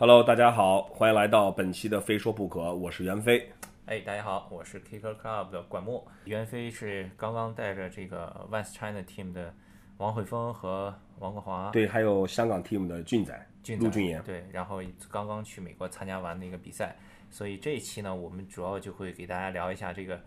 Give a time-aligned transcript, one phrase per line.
[0.00, 3.52] Hello，大家好，欢迎来到本期的非说不可，我是袁飞。
[3.84, 6.02] 哎，大家好，我是 Kicker Club 的管墨。
[6.24, 9.54] 袁飞是刚刚带着这个 West China Team 的
[9.98, 14.22] 王慧峰和王国华，对，还有香港 team 的俊仔，俊仔陆俊言。
[14.22, 16.96] 对，然后刚刚去美国参加完那个比赛，
[17.28, 20.18] 所以这一期呢，我们主要就会给大家聊一下这个，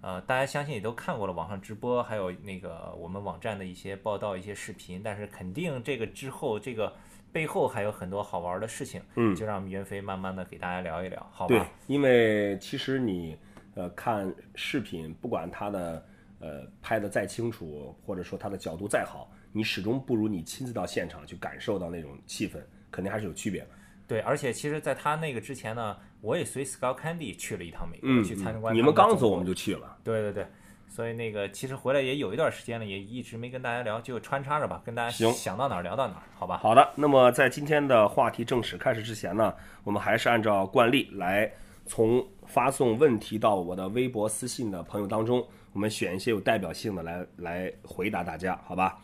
[0.00, 6.90] 呃，大家相信也都看过了网上直播，还有那个我们网站的一些报道、一些视频，但是肯定这个之后这个
[7.32, 13.36] 背后还有很多好玩的事情，嗯就让我们袁飞慢慢的给大家聊一聊，好对吧？，因为其实你
[13.74, 16.06] 呃看视频，不管他的
[16.40, 22.58] 呃拍的再清楚，或者说他的角度再好，你始终不如你亲自到现场去感受到那种气氛，
[22.90, 23.68] 肯定还是有区别的。
[24.06, 28.74] 对，而且其实，在他那个之前呢，我也随 Scout Candy 去了一趟美国，嗯，去参观。
[28.74, 29.98] 你们刚走我们就去了。
[30.02, 30.46] 对对对，
[30.88, 36.58] 所以那个其实回来也有一段时间了，也一直没跟大家聊，就穿插着吧，跟大家行想到哪儿聊到哪儿，好吧？
[36.58, 41.50] 好的，那么在今天的话题正式开始之前呢，我们还是按照惯例来
[41.86, 48.98] 从发送问题到我的微博私信的朋友当中，我们选一些有代表性的来来回答大家，好吧？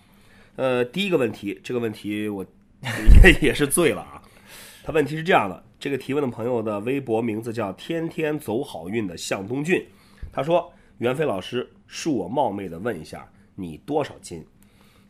[0.57, 2.45] 呃，第一个问题，这个问题我
[3.23, 4.21] 也 也是醉了啊。
[4.85, 9.83] 他问题是这样的，这个提问的朋友的微博名字叫“天天走好运的向东俊”，
[10.31, 14.45] 他说：“袁飞老师，恕我冒昧的问一下，你多少斤？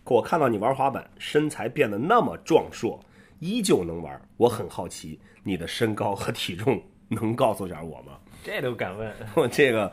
[0.03, 2.99] 可我看到你玩滑板，身材变得那么壮硕，
[3.39, 8.19] 依旧能玩，我很好奇你的身高和体重，能告诉点我吗？
[8.43, 9.12] 这都敢问？
[9.35, 9.93] 我 这个，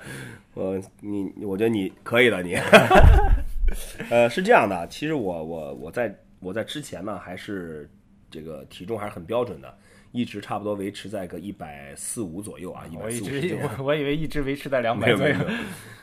[0.53, 2.56] 我你，我觉得你可以的，你。
[4.09, 7.89] 呃，是这样的，其实我我我在我在之前呢，还是
[8.30, 9.78] 这个体重还是很标准的，
[10.11, 15.35] 一直差不多维持在个一百四五左右啊，一百四五直我 我以为一直维持在 两百左右。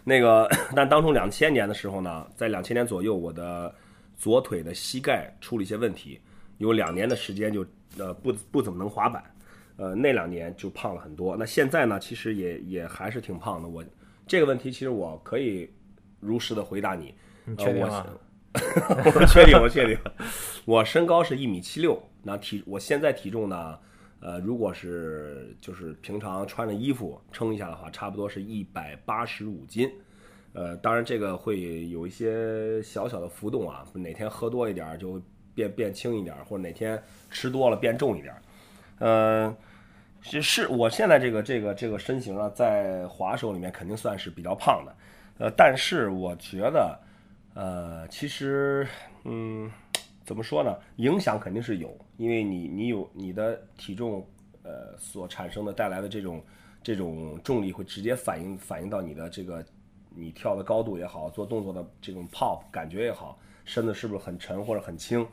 [0.05, 3.75] 那个， 但当初两千年的时候呢，在两千年左右，我的
[4.17, 6.21] 左腿的膝盖出了一些问题，
[6.57, 7.67] 有两年的时间就
[7.99, 9.23] 呃不不怎么能滑板，
[9.77, 11.37] 呃那两年就胖了很多。
[11.37, 13.69] 那现在呢，其实也也还是挺胖的。
[13.69, 13.85] 我
[14.27, 15.71] 这个问题其实我可以
[16.21, 17.15] 如实的回答你，
[17.59, 18.07] 确定吗？
[18.55, 19.97] 我确定，我确定，
[20.65, 23.79] 我身高是一米七六，那体我现在体重呢，
[24.21, 29.91] 呃，如果是就是平常穿着衣服称一下的话，差不多是一百八十五斤，
[30.53, 35.21] 呃，当然这个会有一些小小的浮动啊，哪天喝多一点儿就
[35.55, 38.43] 变变轻一点儿，或者哪天吃多了变重一点儿，
[38.99, 39.57] 呃。
[40.21, 44.93] 是是我现在这个这个这个身形啊，在滑手里面肯定算是比较胖的，
[45.39, 46.99] 呃，但是我觉得，
[47.55, 48.85] 呃，其实，
[49.23, 49.71] 嗯，
[50.29, 50.77] 怎么说呢？
[50.97, 54.23] 影响肯定是有，因为你你有你的体重，
[54.63, 56.45] 呃，所产生的带来的这种
[56.83, 59.65] 这种重力会直接反映反映到你的这个
[60.11, 65.27] 你跳的高度也好，做动作的这种 pop 感觉也好，身子是不是很沉或者很轻？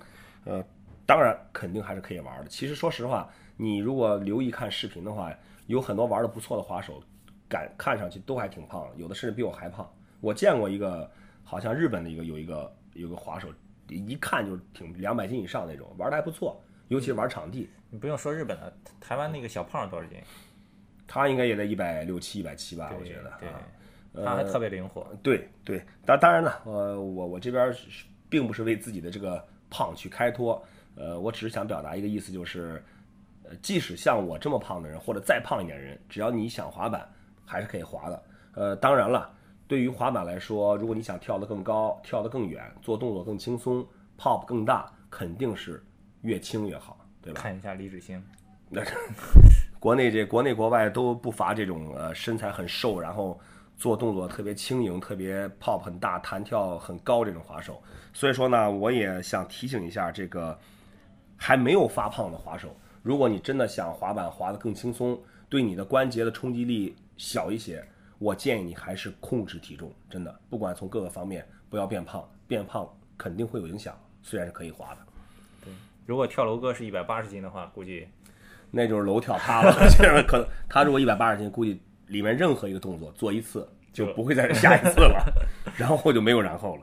[0.46, 0.64] 呃，
[1.06, 2.48] 当然肯定还是可以玩的。
[2.48, 7.04] 其实说实话，你如果留意看视频的话，有很多玩的不错的滑手，
[7.50, 9.92] 感看上去都还挺胖，有的甚至比我还胖。
[10.22, 11.12] 我见过一个，
[11.44, 13.50] 好像日本的一个有一个有个滑手，
[13.90, 20.18] 一看就是挺两百斤以上那种，玩的还不错，尤其是玩场地，你不用说日本的，台湾那个小胖多少斤？
[21.08, 23.32] 他应该也在一百六七、一百七吧，我觉得。
[23.40, 23.62] 对啊，
[24.26, 25.06] 他还特别灵活。
[25.22, 27.72] 对对，当当然了，呃，我我这边
[28.30, 30.64] 并不是为自己的这个胖去开脱，
[30.96, 32.82] 呃，我只是想表达一个意思，就是，
[33.44, 37.08] 呃，即使像我这么胖的人，或者再胖一点的人，只要你想滑板，
[37.46, 38.24] 还是可以滑的。
[38.54, 39.35] 呃，当然了，
[39.68, 43.86] 对于滑板来说，如果你想跳得更高、跳得更远、做动作更轻松、
[44.18, 45.84] pop 更大，肯定是
[46.22, 47.42] 越轻越好，对吧？
[47.42, 48.24] 看一下李志兴，
[48.70, 48.82] 那
[49.80, 53.40] 国内这国内国外都不乏这种呃身材很瘦，然后
[53.78, 57.82] 做动作特别轻盈、特别 pop 很大、弹跳很高这种滑手。
[58.14, 60.58] 所以说呢，我也想提醒一下这个
[61.36, 67.84] 还没有发胖的滑手，如果你真的想滑板滑得更轻松，对你的关节的冲击力小一些，
[68.26, 74.98] 我建议你还是控制体重，真的，不管从各个方面，不要变胖，变胖肯定会有影响，虽然是可以滑的。
[75.64, 75.72] 对
[76.08, 78.08] 如果跳楼哥是一百八十斤的话，估计
[78.72, 79.72] 那就是楼跳塌了。
[79.88, 85.24] 现在可能他如果一百八十斤，估计里面任何一个动作做一次就不会再下一次了，
[85.78, 86.82] 然后就没有然后了。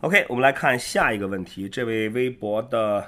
[0.00, 1.68] OK，我们来看下一个问题。
[1.68, 3.06] 这位微博的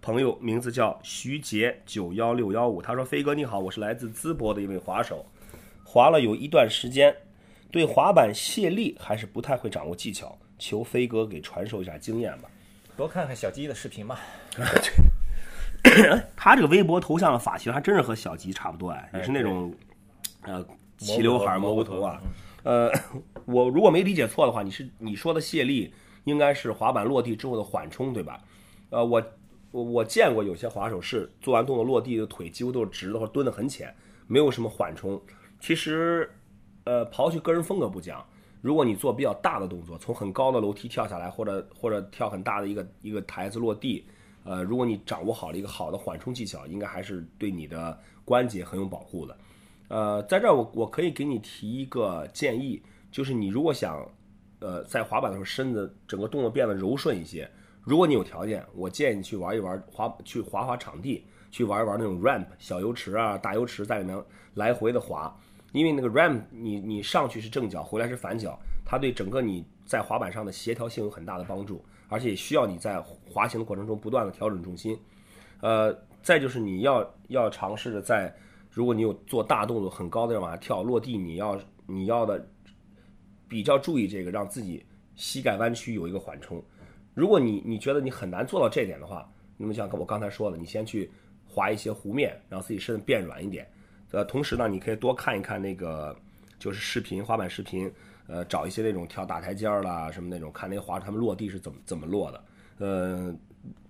[0.00, 5.26] 朋友名字叫徐杰九幺六幺五，他说：“飞哥你好，我是来自淄博的一位滑手，
[5.92, 7.12] 滑了有一段时间，
[7.68, 12.48] 对滑板卸力还是不太会掌握技巧，求飞哥给传授一下经验吧。”
[12.96, 14.20] 多看看小鸡的视频吧。
[16.36, 19.74] 他这个微博头像的发型还真是和小吉差不多哎，也是那种
[20.42, 20.64] 呃
[20.96, 22.20] 齐刘海蘑菇头啊。
[22.62, 22.88] 呃，
[23.44, 28.40] 我如果没理解错的话，你是你说的卸力应该是滑板落地之后的缓冲对吧？
[28.90, 29.20] 呃，我
[29.72, 33.92] 我我见过有些滑手是做完动作落地的腿几乎都是直的或者蹲得很浅，
[34.28, 35.20] 没有什么缓冲。
[35.60, 36.28] 其实，
[36.84, 38.26] 呃，刨去个人风格不讲，
[38.62, 44.06] 如果你做比较大的动作，从很高的楼梯跳下来，或者或者跳很大的一个一个台子落地，
[44.44, 49.36] 呃，如果你掌握好了一个好的缓冲技巧，应该还是对你的关节很有保护的。
[49.88, 54.02] 呃，在这儿我我可以给你提一个建议，就是你如果想，
[54.60, 57.50] 呃，在滑板的时候身子整个动作变得柔顺一些，
[57.82, 64.22] 如果你有条件，我建议你去玩一玩滑，去滑滑场地，去玩一玩那种 ramp 小油池啊、大油池，在里面
[64.54, 65.36] 来回的滑。
[65.72, 74.98] 因为那个 RAM，你你上去是正脚，回来是反脚，它对整个你在滑板上的协调性有很大的帮助，而且需要你在滑行的过程中不断的调整重心。
[75.60, 78.34] 呃，再就是你要要尝试着在，
[78.70, 82.44] 如果你有做大动作很高的往下跳落地，你要你要的
[83.46, 84.84] 比较注意这个，让自己
[85.14, 86.62] 膝盖弯曲有一个缓冲。
[87.14, 91.10] 如果你你觉得你很难做到这点的话，那么像我刚才说的，你先去
[91.46, 93.70] 滑一些弧面，让自己身子变软一点。
[94.12, 96.16] 呃，同时呢，你可以多看一看那个
[96.58, 97.92] 就是视频滑板视频，
[98.26, 102.44] 呃，找一些那种跳大台阶儿啦什么那种，看那个滑手他们落地是怎么怎么落的。
[102.78, 103.34] 呃，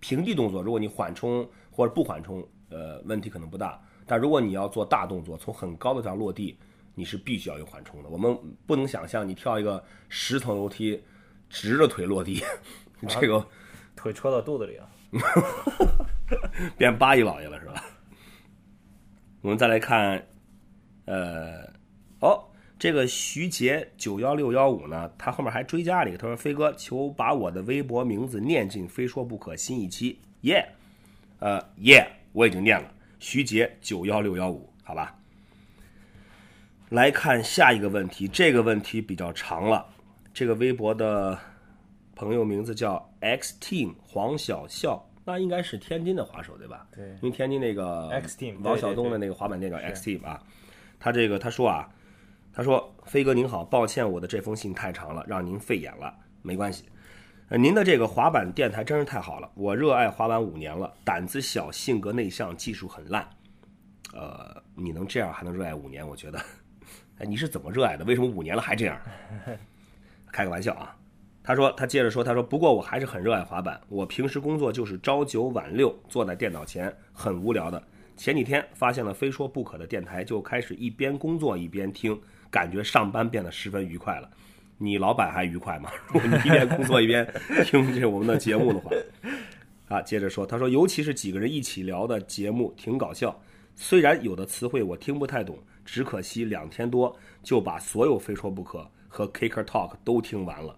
[0.01, 3.81] 平地动作，如果你缓冲或者不缓冲，呃，问题可能不大。
[4.07, 6.59] 但如果你要做大动作，从很高的地方落地，
[6.95, 8.09] 你是必须要有缓冲的。
[8.09, 8.37] 我们
[8.67, 11.03] 不能想象你跳一个十层楼梯，
[11.49, 12.43] 直着腿落地，
[13.09, 13.47] 这个
[13.95, 14.91] 腿戳到肚子里了，
[16.77, 17.85] 变八一老爷了是吧？
[19.43, 20.27] 我们再来看，
[21.07, 21.63] 呃，
[22.21, 22.45] 哦，
[22.79, 30.69] 这个徐杰九幺六幺五呢，他后面还追加了一个，他说：“飞哥，求把我的微博名字念进《非说不可》新一期，耶，
[31.39, 35.17] 呃，耶，我已经念了，徐杰九幺六幺五，好吧。”
[36.91, 39.87] 来看下一个问题，这个问题比较长了，
[40.35, 41.39] 这个微博的
[42.15, 45.10] 朋友名字叫 X Team 黄小笑。
[45.25, 46.87] 那应该是天津的滑手对吧？
[46.91, 50.43] 对，因为天津那个 X Team 王晓东的那个滑板店叫 X Team 啊。
[50.99, 51.89] 他这个他说啊，
[52.53, 56.85] 他说飞哥您好，抱歉我的这封信太长了，让您费眼了，没关系。
[57.49, 63.29] 呃，您的这个滑板电台真是太好了，我热爱滑板五年了，胆子小，性格内向，技术很烂。
[64.13, 66.07] 呃，你能这样还能热爱五年？
[66.07, 66.39] 我觉得，
[67.19, 68.05] 哎，你是怎么热爱的？
[68.05, 69.01] 为什么五年了还这样？
[70.33, 70.97] 开个玩笑啊。
[71.51, 73.81] 他说，他接着说，他说，不过我还是很热爱滑板。
[73.89, 77.83] 我平时工作就是朝九晚六，坐在电脑前，很无聊的。
[78.17, 82.17] 前几天发现了非说不可的电台，就开始一边工作一边听，
[82.53, 84.31] 感觉上班变得十分愉快了。
[84.79, 85.91] 你老板还愉快吗？
[86.13, 87.29] 如果你一边工作一边
[87.65, 88.93] 听这我们的节目的话，
[89.89, 93.37] 啊，接着说，他说，尤其是几个人一起聊的节目，挺搞笑。
[93.75, 100.77] 虽然有的词汇我听不太懂，只可惜两天多就把所有非说不可和 Kicker Talk 都听完了。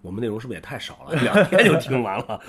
[0.00, 1.14] 我们内容是不是也太少了？
[1.22, 2.40] 两天就听完了。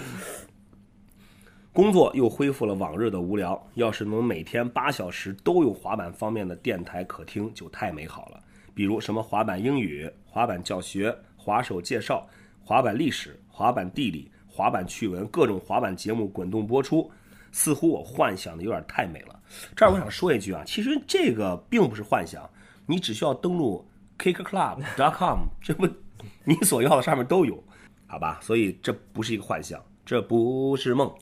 [1.72, 3.62] 工作又恢复了往日的无聊。
[3.76, 8.40] 要是能每天八小时都有滑板方面的电台可听，就太美好了。
[8.74, 12.28] 比如什么滑板英语、滑板教学、滑手介绍、
[12.64, 17.10] 滑板历史、滑板地理、滑板趣闻，各种滑板节目滚动播出。
[17.52, 19.40] 似乎我幻想的有点太美了。
[19.76, 22.48] 这儿我想说一句啊，其实这个并不是幻想，
[22.86, 23.88] 你只需要登录
[24.18, 25.88] kickclub.com，这不。
[26.46, 27.64] 你所要的上面都有，
[28.08, 28.40] 好吧？
[28.42, 31.14] 所以这不是一个幻想，这不是梦。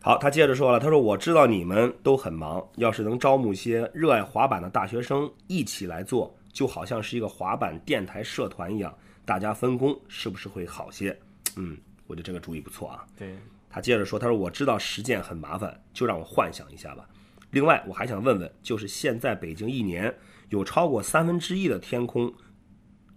[0.00, 8.96] 好，他接着说了，他说：“我知道你们都很忙，要是能招募些热爱滑板的大学生一起来做，就好像是一个滑板电台社团一样，
[9.26, 11.18] 大家分工是不是会好些？”
[11.56, 13.04] 嗯，我觉得这个主意不错啊。
[13.18, 13.36] 对，
[13.68, 17.06] 他接着说：“他说我知道实践很麻烦，就让我幻想一下吧。
[17.50, 20.14] 另外，我还想问问，就是现在北京一年。”
[20.48, 22.32] 有超过三分之一的天空，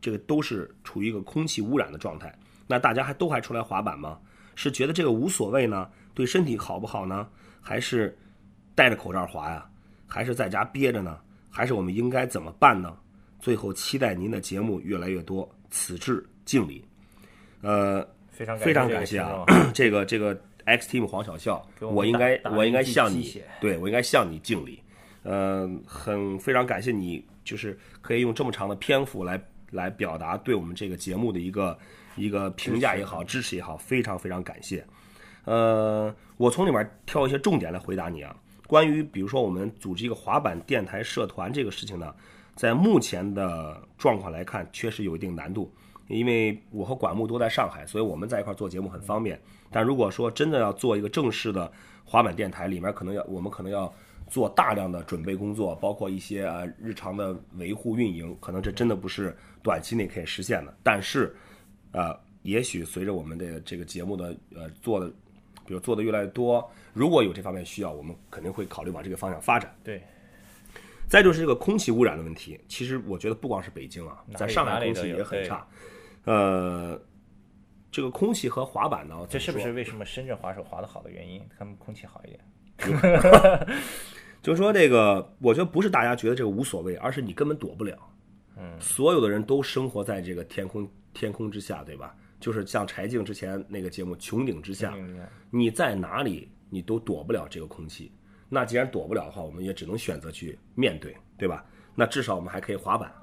[0.01, 2.33] 这个都是处于一个空气污染的状态。
[2.67, 4.19] 那大家还都还出来滑板吗？
[4.55, 5.89] 是觉得这个无所谓呢？
[6.13, 7.27] 对身体好不好呢？
[7.61, 8.17] 还是
[8.75, 9.65] 戴着口罩滑呀？
[10.07, 11.19] 还是在家憋着呢？
[11.49, 12.97] 还是我们应该怎么办呢？
[13.39, 16.85] 最后期待您的节目越来越多，此致敬礼。
[17.61, 19.45] 呃，非常非常感谢啊！
[19.73, 24.81] 这个这个 X Team 黄小笑，我应该我应该向你，对我应该向你敬礼。
[25.23, 31.77] 嗯，很非常感谢你，就是可以用这么长的篇幅来来表达对我们这个节目的一个
[32.15, 34.83] 一个评价也好，支持也好，非常非常感谢。
[35.45, 38.35] 呃，我从里面挑一些重点来回答你啊。
[38.65, 42.11] 关于比如说我们组织一个滑板电台社团这个事情呢，
[42.55, 45.71] 在目前的状况来看，确实有一定难度，
[46.07, 49.39] 因为我和管木都在上海，所以我们在一块做节目很方便。
[49.69, 51.71] 但如果说真的要做一个正式的
[52.05, 53.93] 滑板电台，里面可能要我们可能要。
[54.31, 60.73] 做大量的准备工作，包括一些呃日常的维护运营，可能这真的不是短期内可以实现的。
[60.81, 61.35] 但是，
[61.91, 65.09] 呃，也许随着我们的这个节目的呃做的，
[65.65, 69.75] 比如做的越来越多，如果有这方面需要，我们肯定会考虑往这个方向发展。
[69.83, 70.01] 对，
[71.09, 75.67] 再就是这个空气污染的问题，其实我觉得不光是北京啊，在上海空气也很差。
[76.23, 76.97] 呃，
[77.91, 81.45] 这个空气和滑板呢，这是不是为什么深圳滑手滑得好的原因？
[81.59, 82.39] 他们空气好一点。
[84.41, 87.97] 就是说这个，我觉得不是大家觉得这个无所谓，而是你根本躲不了。
[88.57, 92.15] 嗯，所有的人都生活在这个天空天空之下，对吧？
[92.39, 95.19] 就是像柴静之前那个节目《穹顶之下》，嗯
[95.51, 98.11] 你在哪里你都躲不了这个空气。
[98.49, 101.63] 那既然躲不了的话，我们也只能选择去面对，对吧？
[101.93, 103.13] 那至少我们还可以滑板，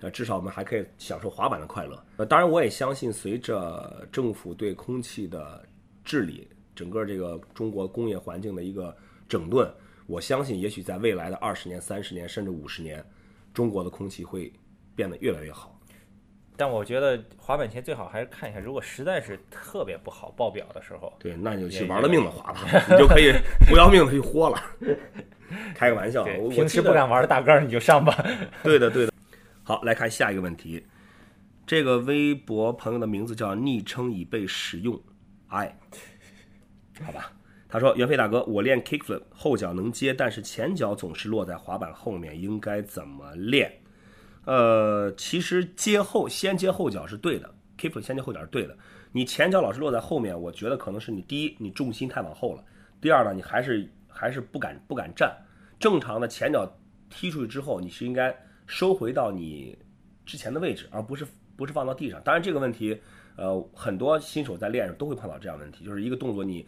[0.00, 2.04] 呃，至少我们还可以享受滑板的快乐。
[2.18, 5.66] 呃，当然我也相信，随着政府对空气的
[6.04, 8.94] 治理，整个这个中国工业环境的一个
[9.28, 9.68] 整顿，
[10.08, 13.04] 我相信，也许在未来的二十年、三十年，甚至五十年，
[13.52, 14.50] 中国的空气会
[14.96, 15.78] 变得越来越好。
[16.56, 22.60] 但我觉得滑板鞋最好还是看一下，如果实在是特别不好爆表的时候，对，那你就去玩了命的滑吧，
[22.90, 23.32] 你就可以
[23.68, 24.58] 不要命的去豁了。
[25.74, 26.90] 开个玩笑，对我，平时不。
[26.90, 28.16] 敢玩的大杆儿你就上吧。
[28.62, 29.12] 对的，对的。
[29.62, 30.84] 好，来看下一个问题。
[31.66, 34.98] 这个微博朋友的名字叫昵称已被使用，
[35.48, 35.78] 哎，
[37.02, 37.30] 好吧。
[37.68, 43.70] 他说：“袁飞大哥，我练 kickflip 后脚能接，但是前脚总是落在滑板后面，应该怎么练？”
[44.46, 48.74] 呃，其实接后先接后脚是对的，kickflip 先接后脚是对的。
[49.12, 52.62] 你前脚老是落在后面，我觉得可能是你第一，你重心太往后了；
[53.00, 55.36] 第二呢，你还是还是不敢不敢站。
[55.78, 56.66] 正常的前脚
[57.10, 58.34] 踢出去之后，你是应该
[58.66, 59.76] 收回到你
[60.24, 62.18] 之前的位置，而不是不是放到地上。
[62.24, 62.98] 当然这个问题，
[63.36, 66.66] 呃，很多新手在练上都会碰到这样的问题，就是一个动作你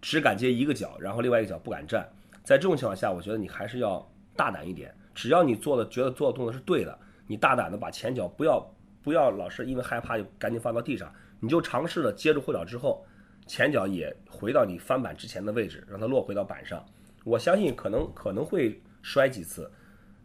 [0.00, 2.08] 只敢接一个脚，然后另外一个脚不敢站。
[2.42, 4.04] 在这种情况下，我觉得你还是要
[4.34, 4.94] 大胆一点。
[5.14, 8.64] 只要你做的觉得做的动作是对的，你大胆的把前脚不要
[9.02, 13.04] 不要老是因为害怕就赶紧放到地上，你就尝试着接住后脚之后，
[13.46, 16.82] 前脚也回到你翻板之前的位置，让它落回到板上。
[17.24, 19.70] 我相信可能可能会摔几次，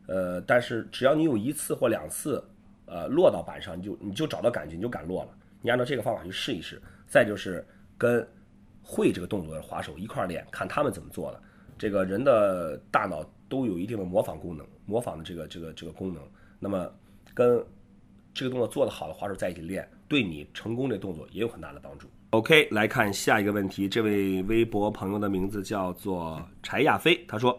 [0.07, 2.41] 呃，但是只要你有一次或两次，
[2.85, 5.31] 呃，落到板上，你就你就找到感觉，你就敢落了。
[5.61, 6.81] 你按照这个方法去试一试。
[7.07, 7.65] 再就是
[7.97, 8.25] 跟
[8.85, 11.41] 会这个动作的滑手一块儿练，看他们怎么做的。
[11.77, 16.21] 这个人的大脑都有一定的模仿功能，模仿的这个这个这个功能。
[16.59, 16.89] 那么
[17.33, 17.61] 跟
[18.33, 22.07] 这个动作做得好的滑手在一起练，对你成功这动作也有很大的帮助。
[22.29, 27.57] OK，来看下一个问题，这位微博朋友的名字叫做柴亚飞，他说：“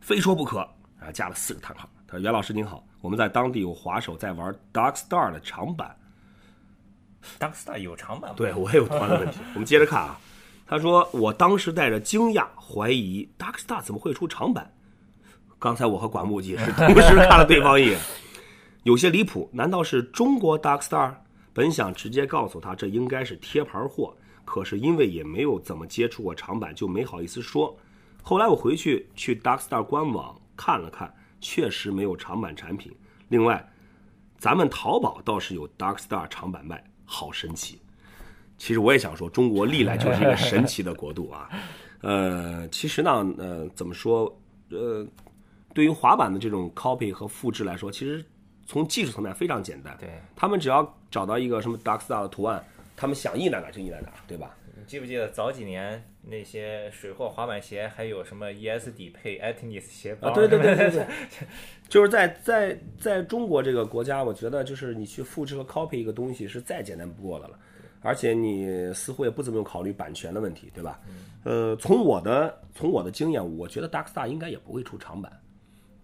[0.00, 0.58] 非说不可。”
[0.98, 1.88] 啊，加了四个叹号。
[2.06, 5.96] 他说：“袁老师您好，我们在当地有滑手在玩 Dark Star 的长板，
[7.38, 8.34] Darkstar 有长板吗？
[8.36, 9.38] 对我也有同样的问题。
[9.54, 10.18] 我们接着看啊，
[10.66, 14.72] 他说我当时带着惊讶怀疑 Dark Star 怎么会出长板。
[15.58, 18.00] 刚才我和管木记是同时看了对方一眼，
[18.82, 19.48] 有些离谱。
[19.52, 21.14] 难道是中国 Dark Star？
[21.52, 27.76] 本想直接告诉他这应该是贴牌货，可是因为也没有怎么接触过长板，就没好意思说。
[28.22, 32.90] 后来我回去去 Dark Star 官网看了看，确实没有长板产品。
[33.28, 33.70] 另外，
[34.38, 37.78] 咱们淘宝倒是有 Dark Star 长板卖，好神奇。
[38.56, 41.50] 其实我也想说，中国历来就是一个神奇的国度啊。
[42.00, 44.24] 呃，其实呢，呃，怎么说？
[44.70, 45.06] 呃，
[45.74, 48.24] 对于滑板的这种 copy 和复制来说，其实
[48.64, 49.94] 从技术层面非常简单。
[50.00, 52.64] 对，他们只要找到一个什么 Dark Star 的图案，
[52.96, 54.50] 他们想印在哪儿就印在哪儿，对吧？
[54.74, 60.30] 你记不记得早几年那些水货滑板鞋还有什么 ES 底配 Atnis 鞋包？
[60.30, 61.06] 啊，对对对对对，
[61.88, 67.58] 就是在在在中国这个国家，我觉得就是你去复制和 copy 一个东西是再简单不过的了，
[68.00, 71.00] 而且你似乎也不怎么用考虑版权的问题，对吧？
[71.44, 75.40] 呃，从我的从我的经验，我觉得 Dark Star 应该也不会出长板，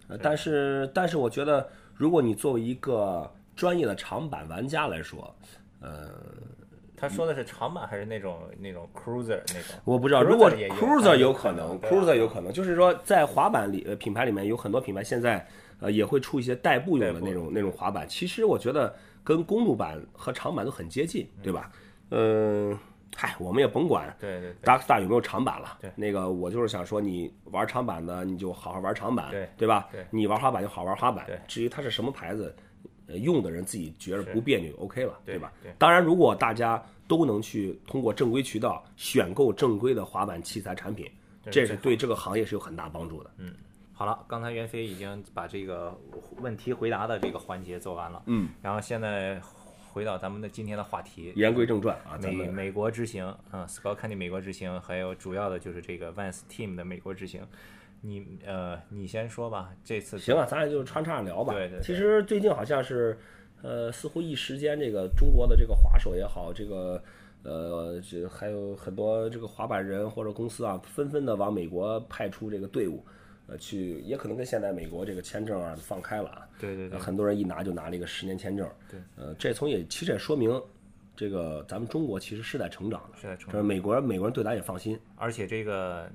[0.09, 5.35] 呃，但是但是我觉得，如果你作为一个专业的长板玩家来说，
[5.81, 6.13] 呃，
[6.99, 9.77] 他说的是长板还是那种那种 Cruiser 那种？
[9.85, 15.47] 我不知道，如果 Cruiser 有可可能，Cruiser 有可能，就是说在滑板里呃品牌里面有很多品牌现在
[15.81, 21.71] 呃也会出一些代步用的那种那种滑板，其实我觉得跟公路板和长板都很接近，对吧？
[22.11, 22.79] 嗯，
[23.17, 29.89] 嗨，我们也甭管对对对，Dark Star 有没有长板了，对那个我就是想说，你玩长板的你就好好玩长板，对对吧？
[29.93, 32.57] 对你玩滑板就好玩滑板对，至于它是什么牌子，呃，
[33.09, 35.73] 用的人自己觉得不别扭，OK 了，对吧对？
[35.79, 41.11] 当然，如果大家都能去通过正规渠道选购正规的滑板器材产品，
[41.51, 43.31] 这是对这个行业是有很大帮助的。
[43.39, 43.55] 嗯
[43.93, 45.93] 好了，刚才袁飞已经把这个
[46.37, 49.41] 问题回答的这个环节做完了，嗯，然后现在
[49.91, 57.41] 回到咱们的今天的话题，言归正传啊，美美国之行啊 s c o t c a n d y 美国之行，还有主要的就是这个 Vans Team 的美国之行，
[58.01, 61.53] 你呃你先说吧，这次行啊，咱俩就穿插着聊吧。
[61.53, 63.19] 对对对其实最近好像是
[63.63, 67.03] 呃，似乎一时间这个中国的这个滑手也好，这个
[67.43, 73.05] 呃，这还有很多这个滑板人或者公司啊，纷纷的往美国派出这个队伍，
[73.49, 80.61] 呃，去也可能跟现在美国这个签证啊放开了啊，对对对，很多人一拿就拿了一个十年签证，对，呃，这从也其实也说明。
[81.17, 83.65] 这个咱们中国其实是在成长的，是在成长。
[83.65, 86.09] 美国美国人对咱也放心，而且这个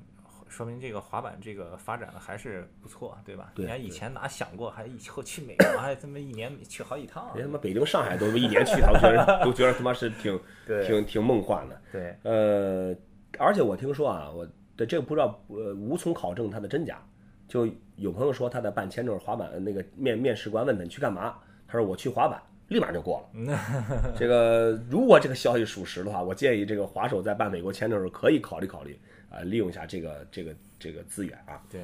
[0.54, 3.52] 说明这个滑板这个发展的还是不错，对吧？
[3.56, 3.66] 对。
[3.66, 7.32] 你看以前哪想过，还以后去美国还这么一年去好几趟？
[7.34, 10.40] 连他妈北京、上海都一年去一趟，觉得都觉得他妈是挺
[10.86, 11.82] 挺挺梦幻的。
[11.92, 12.16] 对。
[12.22, 12.96] 呃，
[13.40, 17.04] 而且我听说啊，我对这个不知道呃无从考证它的真假，
[17.48, 21.36] 就有朋友说他在办签证滑板那个面面试官问他你去干嘛，
[21.68, 22.40] 他说我去滑板。
[22.70, 23.60] 立马就过了。
[24.18, 28.98] 这个如果这个消息属实的话，我建议这个滑手在办美国签证的时候可以考虑考虑
[29.34, 31.62] 啊，利用一下这个这个这个资源啊。
[31.70, 31.82] 对。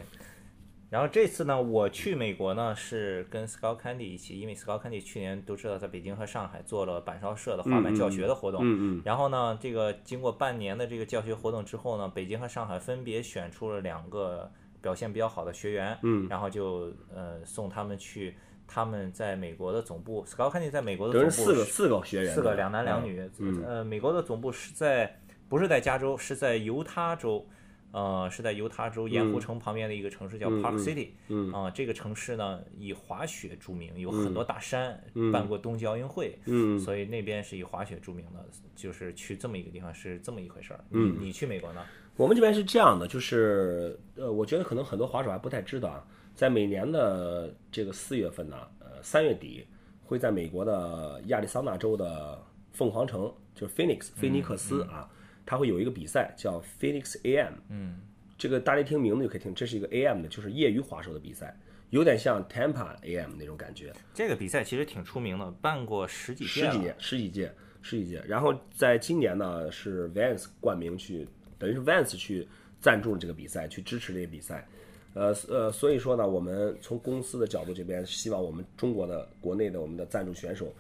[0.90, 8.62] 然后这次呢，我去美国呢是跟 Scott Candy 一起，因为 Scott Candy 去年都知道在北京和上海做了板烧社的滑板教学的活动。
[8.64, 9.02] 嗯嗯。
[9.04, 14.52] 然后呢，这个经过半年的这个教学活动之后呢，北京和上海分别选出了两个
[14.82, 15.98] 表现比较好的学员。
[16.04, 16.28] 嗯。
[16.30, 18.36] 然后就呃送他们去。
[18.72, 23.28] 他们在美国的总部，Scott Candy 在美国的总部四个四个学员，四个两男两女。
[23.66, 25.19] 呃，美国的总部是在
[25.50, 27.46] 不是在加州，是在犹他州，
[27.92, 31.10] 呃，是在犹他州盐湖城旁边的一个城市叫 Park City。
[31.28, 35.04] 嗯啊，这个城市呢以滑雪著名，有很多大山，
[35.34, 36.38] 办过冬季奥运会。
[36.46, 40.80] 嗯，所以那边是以滑雪著名的，就是去这么一个地方是这么一回事儿。
[40.92, 41.84] 嗯，你去美国呢？
[42.16, 46.06] 我们这边是这样的，就是呃，我觉得可能很多滑手还不太知道啊。
[46.36, 49.66] 在每年的这个四月份呢，呃，三月底
[50.04, 52.42] 会在美国的亚利桑那州的
[52.72, 55.10] 凤凰城，就是 Phoenix 菲尼克斯啊，
[55.50, 57.54] 它会有一个比赛叫 Phoenix AM。
[57.70, 58.02] 嗯，
[58.38, 61.58] 这个大家一听名字就可以听，这是一个 AM 的，就是业余滑手的比赛，
[61.90, 63.92] 有点像 Tampa AM 那种感觉。
[64.14, 67.52] 这个比赛其实挺出名的，办过十几十几年，十几届，
[67.82, 68.24] 十几届。
[68.28, 72.48] 然后在今年呢，是 Vans 冠名去，等于是 Vans 去
[72.80, 74.68] 赞助了这个比赛，去支持这个比赛。
[75.16, 80.72] 呃呃，所以说呢，我们从公司的角度这边，希望我们中国的国内的我们的赞助选手，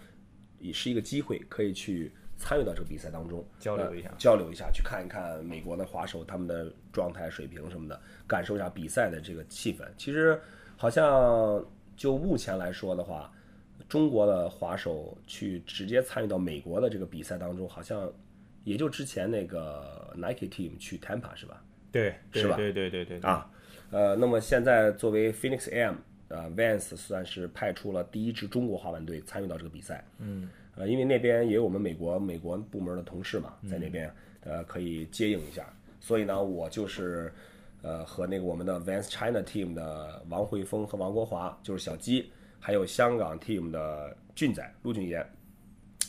[0.59, 9.83] 也是一个机会，可以去参与到这个比赛当中，交流一下，交流一下，去看一看美国的滑手他们的状态水平什么的，感受一下比赛的这个气氛。
[9.97, 10.39] 其实
[10.77, 11.63] 好像
[11.97, 13.29] 就目前来说的话，
[13.89, 18.09] 中国的滑手去直接参与到美国的这个比赛当中，好像
[18.63, 21.61] 也就之前那个 Nike Team 去 Tampa 是吧？
[21.91, 22.55] 对，是吧？
[22.55, 23.51] 对对对对啊。
[23.91, 25.95] 呃，那么现在作为 Phoenix M，
[26.29, 30.05] 呃，Vans 算是派出了第一支中国滑板队参与到这个比赛。
[30.19, 30.49] 嗯。
[30.79, 34.09] 呃，因为那边也有我们美国美国部门的同事嘛，在那边
[34.45, 35.67] 呃可以接应一下，
[35.99, 37.29] 所以呢，我就是
[37.81, 45.29] 呃和那个我们的 Vans China Team 的王慧峰和王国华，就是小鸡，还有香港 Team 的俊仔陆俊言，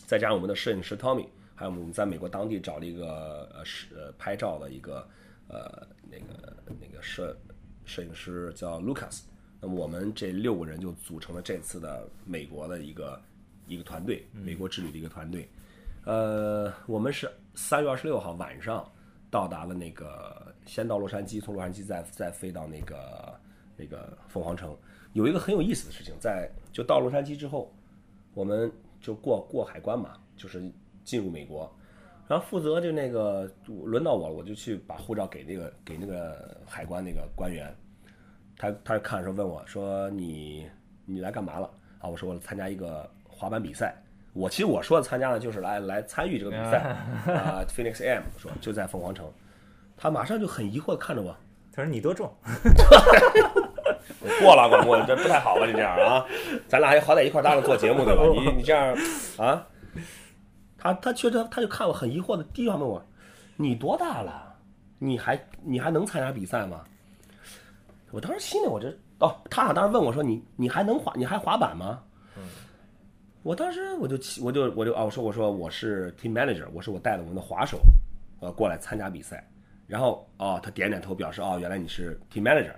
[0.07, 5.05] 再加上我们的摄影师 Tommy，还有我们在美国当地找了一个呃是呃拍照的一个
[5.49, 7.37] 呃那个那个摄。
[7.87, 9.23] 摄影师叫 Lucas，
[9.61, 13.21] 那么我们这六个人就组成了这次的美国的一个
[13.75, 15.49] 一个团队，美国之旅的一个团队。
[16.05, 18.91] 呃，我们是三月二十六号晚上
[19.31, 23.41] 到达了那个，先到洛杉矶，从洛杉矶再再飞到那个
[23.77, 24.77] 那个凤凰城。
[25.13, 27.73] 有一个很有意思的事情，在就到洛杉矶之后，
[28.35, 30.63] 我们就过过海关嘛，就是
[31.05, 31.71] 进入美国。
[32.27, 37.75] 然后负责就那个轮到我了，我就去把护照给那个给那个海关那个官员，
[38.57, 40.67] 他他看的时候问我说你
[41.05, 42.09] 你来干嘛了啊？
[42.09, 43.95] 我说我参加一个滑板比赛。
[44.35, 46.79] 我其实我说的参加呢就是来来参与这个比赛
[47.33, 49.27] 啊，Phoenix M 说就在凤凰城。
[49.97, 51.35] 他马上就很疑惑的看着我，
[51.73, 52.31] 他说你多重？
[54.41, 55.65] 过了我我这不太好吧？
[55.67, 56.25] 你这样啊，
[56.69, 58.23] 咱俩还好歹一块搭档做节目对吧？
[58.33, 58.95] 你你这样
[59.39, 59.67] 啊？
[60.79, 63.03] 他他确实，他就看我很疑惑的，第一问我
[63.57, 64.55] ：“你多大了？
[64.99, 66.83] 你还你还能参加比赛吗？”
[68.13, 71.13] 我当时心里我这哦，他当时问我说：“你你还能滑？
[71.17, 71.99] 你还滑板吗？”
[73.43, 77.81] 我当时我就我就我就啊，我说我说我是 team manager，我说我带了我们的滑手
[78.41, 79.47] 呃过来参加比赛。
[79.87, 82.73] 然后哦，他点点头表示哦，原来你是 team manager。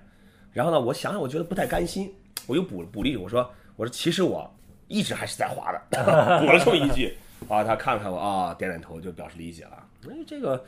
[0.53, 2.15] 然后呢，我想想，我觉得不太甘心，
[2.47, 4.49] 我又补补了一句，我说我说其实我
[4.89, 5.81] 一直还是在滑的，
[6.41, 7.15] 补了这么一句。
[7.49, 9.87] 啊，他看了看我啊，点点头就表示理解了。
[10.09, 10.65] 哎，这个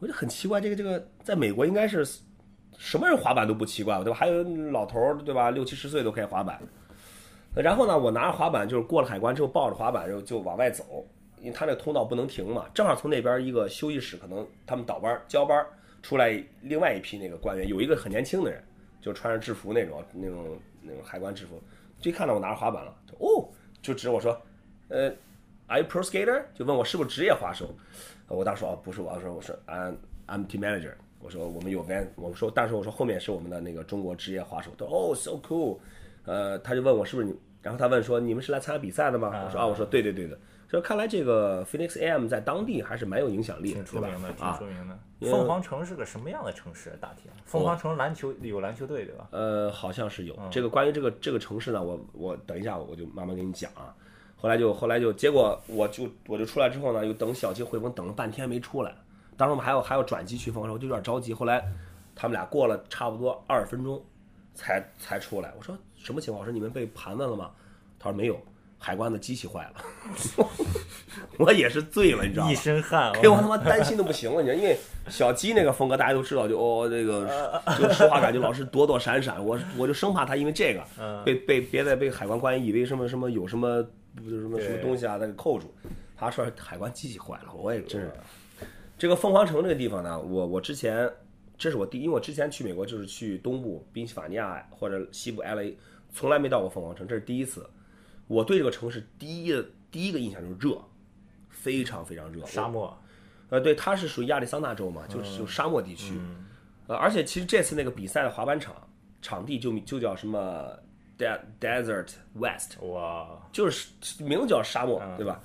[0.00, 2.06] 我就很奇怪，这个这个在美国应该是
[2.76, 4.18] 什么人滑板都不奇怪对吧？
[4.18, 5.50] 还有老头对吧？
[5.50, 6.60] 六七十岁都可以滑板。
[7.54, 11.04] 然后呢，我拿着滑板就是过了海关之后，抱着滑板就就往外走，
[11.40, 12.66] 因为他那通道不能停嘛。
[12.72, 15.66] 正好从那边一个休息室，可能他们倒班交班
[16.02, 18.62] 出来，另外一批那个官员，有一个很年轻的人，
[19.00, 21.60] 就穿着制服那种那种那种海关制服，
[22.00, 23.48] 就看到我拿着滑板了，哦，
[23.82, 24.40] 就指我说。
[24.88, 25.08] 呃
[25.68, 26.42] ，Are you pro skater？
[26.52, 27.72] 就问我是不是职业滑手。
[28.26, 29.94] 我当时说哦不是，我说我说 I'm
[30.26, 30.94] I'm team manager。
[31.20, 34.72] 我说我们有 van，我说但是我说后面是我们的那个中国职业滑手。
[34.76, 35.78] 他说哦 so cool。
[36.30, 39.32] 呃，他就问我是不是你，然后他问说你们是来参加比赛的吗？
[39.44, 40.38] 我说啊，我说对对对的。
[40.68, 44.96] 说看来这个 Phoenix AM 在当地还是蛮有影响力，挺出名的，挺啊出名的。
[45.28, 46.96] 凤凰城是个什么样的城市？
[47.00, 49.26] 大体凤凰城篮球有篮球队对吧？
[49.32, 53.92] 呃，好像是有这个关于这个这个城市呢，我我等一下我就慢慢给你讲啊。
[54.36, 58.94] 后来就后来就结果我就我就出来之后呢，又等小鸡汇丰等了半天没出来，
[59.36, 61.34] 当时我们还要还要转机去凤凰城，我就有点着急。
[61.34, 61.60] 后来
[62.14, 64.00] 他们俩过了差不多二十分钟
[64.54, 66.40] 才才出来，我说什么情况？
[66.40, 67.50] 我说你们被盘问了吗？
[67.98, 68.40] 他说没有，
[68.78, 70.46] 海关的机器坏了。
[71.38, 72.54] 我也是醉了，你知道吗一？
[72.54, 77.28] 身汗，给我他妈担心的不行了，你知道，因为小鸡那个风格大家都知道，就哦这个
[77.78, 83.82] 就说话感觉老是躲躲闪闪，我我就生怕他因为这个被被别再被海关官以为什么什么有什么
[84.16, 85.72] 不什么什么东西啊，再给扣住。
[86.16, 88.12] 他说海关机器坏了，我也真是。
[88.98, 91.10] 这个凤凰城这个地方呢，我我之前
[91.60, 95.74] 这是我第，因为我之前去美国就是去东部宾夕法尼亚或者西部 LA，
[96.10, 97.68] 从来没到过凤凰城，这是第一次。
[98.28, 100.82] 我对这个城市第一第一个印象就是热，
[101.50, 102.96] 非常非常热，沙漠，
[103.50, 106.18] 呃，对，它是属于亚利桑那州嘛，就是就沙漠地区。
[106.86, 108.74] 呃，而且其实这次那个比赛的滑板场
[109.20, 110.72] 场地就就叫什么
[111.18, 115.42] De Desert West，哇，就是名字叫沙漠，嗯对吧？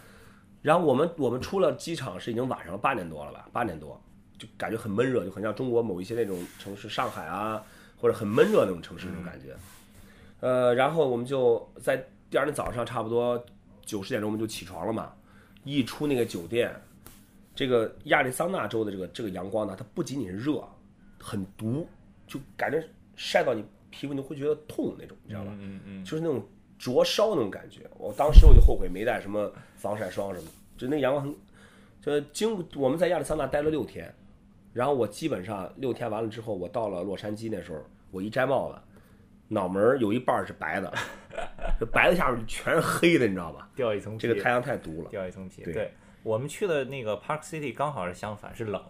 [0.62, 4.02] 然后我们我们出了机场是已经晚上八点多了吧，八点多
[4.38, 7.64] 就感觉很闷热，就很像中国某一些那种城市，上海啊
[7.98, 9.56] 或者很闷热那种城市那种感觉。
[10.42, 11.98] 呃，然后我们就在
[12.30, 13.44] 第二天早上差不多
[13.84, 15.14] 九十点钟我们就起床了嘛，
[15.64, 16.74] 一出那个酒店，
[17.56, 20.62] 这个亚利桑那州的这个这个阳光呢，它不仅仅是热，
[21.20, 21.88] 很毒，
[22.28, 22.84] 就感觉
[23.16, 25.52] 晒到你皮肤你会觉得痛那种，你知道吧？
[25.58, 26.46] 嗯嗯就是那种
[26.78, 27.90] 灼烧那种感觉。
[27.98, 31.36] 我当时我就后悔没带什么防晒霜什么，就那阳光很，
[32.02, 34.14] 就经我们在亚利桑那待了六天，
[34.76, 38.78] 然后我基本上六天完了之后，我到了洛杉矶那时候，我一摘帽子，
[39.48, 40.94] 脑门儿有一半儿是白的，
[41.80, 43.70] 这白的下面全是黑的，你知道吧？
[43.74, 45.64] 掉一层皮，这个太阳太毒了，掉一层皮。
[45.64, 48.82] 对对，我们去的那个 Park City 刚好是相反，是冷。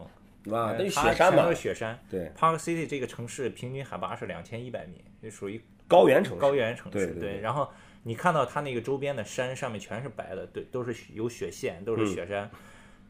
[0.52, 2.00] 啊，那雪山嘛是，雪山。
[2.10, 6.98] 对，Park City 这个城市平均海拔是两千一百米，就属于高原城市，高原城市。
[6.98, 7.70] 对对对然后
[8.02, 12.50] 你看到它那个周边的山上面全是白的，对，都是有雪线，都嗯是雪山。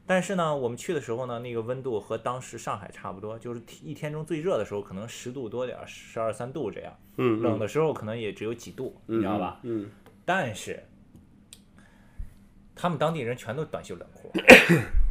[0.08, 6.94] 但是呢，我们去的时候呢，那个温度和当时上海差不多，就是一天中最热的时候可能十度多点儿，十二三度这样。
[7.18, 9.60] 嗯，冷的时候可能也只有几度，你知道吧？
[9.64, 9.90] 嗯，
[10.24, 10.84] 但是
[12.76, 14.32] 他们当地人全都短袖短裤。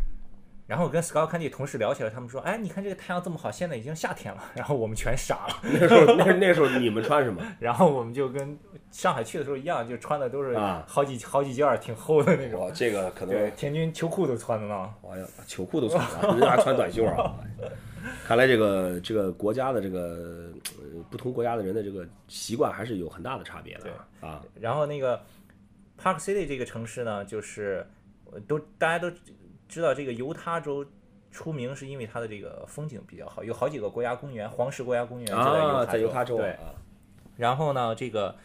[0.67, 5.61] 然后我跟 Scott Candy 同事聊起来，他们说：“哎，你看这个太阳这么好，现在已经夏天了。”然后我们全傻了。
[5.63, 7.43] 那时候那那时候你们穿什么？
[7.61, 8.59] 然后我们就跟
[8.91, 12.65] 上海去的时候一样，就穿的都是啊好几、好几件儿，挺厚的那种。
[12.65, 14.95] 哇，这个可能对，田军秋裤都穿的呢。
[15.11, 17.35] 哎呀，秋裤都穿了，人家还穿短袖啊！
[18.27, 24.43] 看来这个这个国家的这个呃不同国家的人的这个习惯还是有很大的差别的啊。
[24.59, 25.21] 然后那个
[26.01, 27.87] Park City 这个城市呢，就是
[28.31, 29.11] 呃都大家都
[29.75, 30.87] 知道，这个犹他州
[31.33, 36.75] 出名是因为它的这个风景比较好，有好几个国家公园，黄石国家公园就啊，在在犹他州犹他对，啊，
[37.37, 38.37] 然后呢，这个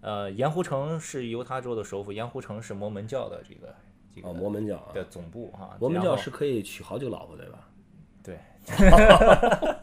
[0.00, 3.74] 呃盐湖城是犹他州的首府，盐湖城是摩门教的这个
[4.14, 5.76] 这哦，个摩门教啊，的总部哈。
[5.78, 7.68] 摩门教是可以娶好几个老婆对吧？
[8.22, 8.38] 对，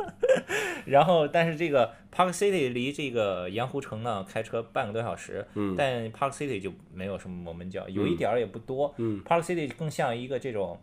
[0.85, 10.79] 然后但是这个 Park City 离这个盐湖城呢开车半个多小时，嗯但 Park City 就没有什么摩门教，有一点儿也不多，嗯，Park City 更像一个这种。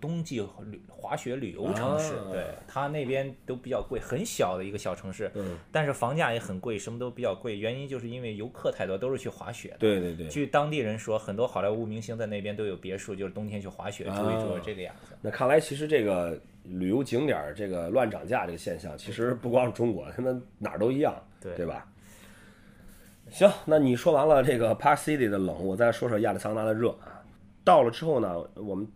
[0.00, 7.58] 冬季旅滑雪旅游城市，啊对它那边都比较贵，很小的一个小城市，嗯，但是房价也很贵，什么都比较贵。
[7.58, 9.78] 原因就是因为游客太多，都是去滑雪的。
[9.78, 10.28] 对对对。
[10.28, 15.16] 据当地人说，很多好莱坞明星在那边都有别墅，就是冬天去滑雪住一住啊这个样子。
[15.20, 16.40] 那看来其实这个
[16.78, 21.86] 旅游景点儿这个乱涨价这个现象，其实不光是中国，他们哪儿都一样，对对吧？
[23.30, 27.22] 行，那你说完了这个 Park City 的冷，我再说说亚利桑那的热啊。
[27.64, 28.86] 到了之后呢，我们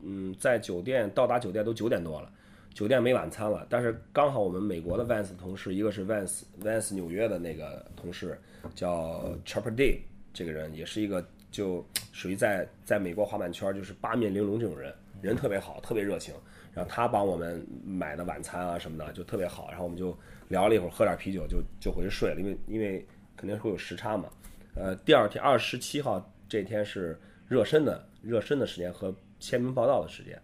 [0.00, 2.30] 嗯在酒店到达酒店都九点多了，
[2.74, 8.38] 酒店没晚餐了，但是刚好我们美国的 Vans 同事，一个是 Vans Vans 纽约的那个同事
[8.74, 10.00] 叫 Chopper Day，
[10.32, 16.34] 这个人也是一个就属于在在美国滑板圈就是八面玲珑这种人，人特别好，特别热情。
[16.78, 23.04] 然后他帮我们买的晚餐啊什么的就特别好，然后我们就聊了一会儿，喝点啤酒就就回去睡了，因为因为
[23.36, 24.28] 肯定会有时差嘛。
[24.76, 30.40] 呃，第二天二十七号这天是热身的热身的时间和签名报道的时间。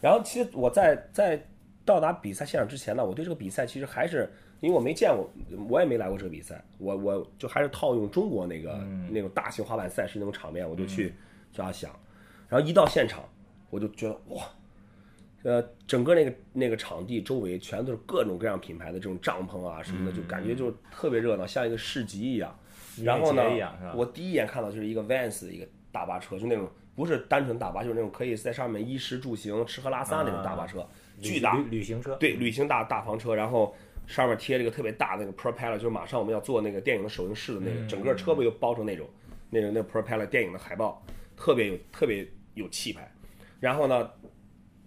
[0.00, 1.44] 然后其实我在在
[1.84, 5.28] 到达比赛现场之前呢，我对这个比赛其实还是因为我没见过，
[5.68, 8.78] 我也没来过这个比赛，我我就还是套用中国那个、
[9.10, 11.12] 那种大型滑板赛事那种场面，我就去
[11.52, 11.90] 这样想，
[12.48, 13.28] 然后一到现场，
[13.70, 14.44] 我就觉得哇，
[15.42, 22.58] 呃，整个那个那个场地周围全都是各种各样品牌的这种帐篷啊什么的，就感觉就特别热闹，像一个市集一样。
[23.04, 23.42] 然后呢
[23.94, 30.84] 我第一眼看到就是一个 Vans 的一个大巴车，就那种不是单纯大巴，就是那种可以在上面衣食住行、吃喝拉撒那种大巴车，
[31.22, 33.72] 巨大旅旅行车，对，旅行大大房车，然后
[34.08, 39.08] 上面贴了一个特别大的那个 propeller，就是马上我们要做那个电影的首映式的那个，整个车不就包成那种
[39.50, 41.00] 那种那个 propeller 电影的海报，
[41.36, 43.08] 特别有特别有气派。
[43.60, 44.10] 然后呢，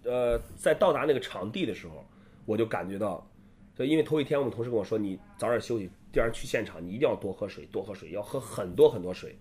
[0.04, 2.04] 呃，在到达那个场地的时候，
[2.44, 3.26] 我就感觉到，
[3.74, 9.36] 就因为头一天我们同事跟我说，你早点休息，第二天去现场，你一定要多喝水，多喝水，要喝很多很多水。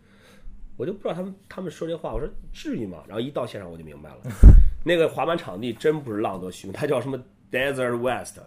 [0.77, 3.03] 我就不知道他们他们说这话，我说至于吗？
[3.07, 4.17] 然后一到现场我就明白了，
[4.83, 7.21] 那个滑板场地真不是浪得虚名，它叫什么
[7.51, 8.39] Desert West，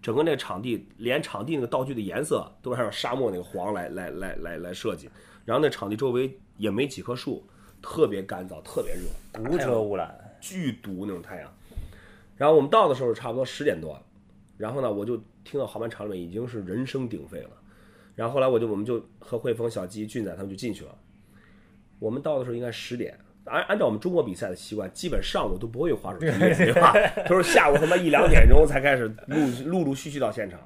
[0.00, 5.10] 整个那个场地连场地那个道具的颜色都是按照沙漠那个黄来来来来来设计，
[5.44, 7.44] 然后那场地周围也没几棵树，
[7.82, 11.52] 特别干燥，特别热，无遮污染，巨毒那种太阳。
[12.36, 14.00] 然后我们到的时候差不多十点多，
[14.56, 17.50] 然后呢，我就听到滑板场里面已经是人声鼎沸了。
[18.14, 20.96] 然后后来我就我们就和汇丰、小鸡、俊仔他们就进去了。
[21.98, 26.92] 我们到的时候应该十点，按按照我们中国比赛的习惯，基本上午都不会有滑手训练，对吧？
[27.26, 30.60] 都是下午他妈一两点钟才开始陆陆陆续续到现场。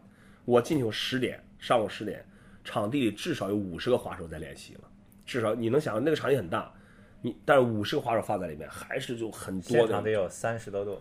[0.44, 2.24] 我进去十点，上午十点，
[2.64, 4.81] 场地里至少有五十个滑手在练习了，
[5.24, 6.72] 至少你能想那个场地很大，
[7.22, 10.98] 你但是五十个滑手放在里面，还是就很多的场得有三十多度，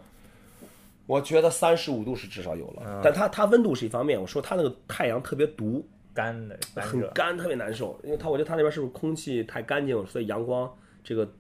[1.08, 8.00] 我觉得三十五度是至少有了，但它它温度是一方面，我说它那个太阳特别毒，干的干，很干，特别难受。
[8.04, 11.32] 因为它我觉得它那边是不是空气太干净，所以阳光这个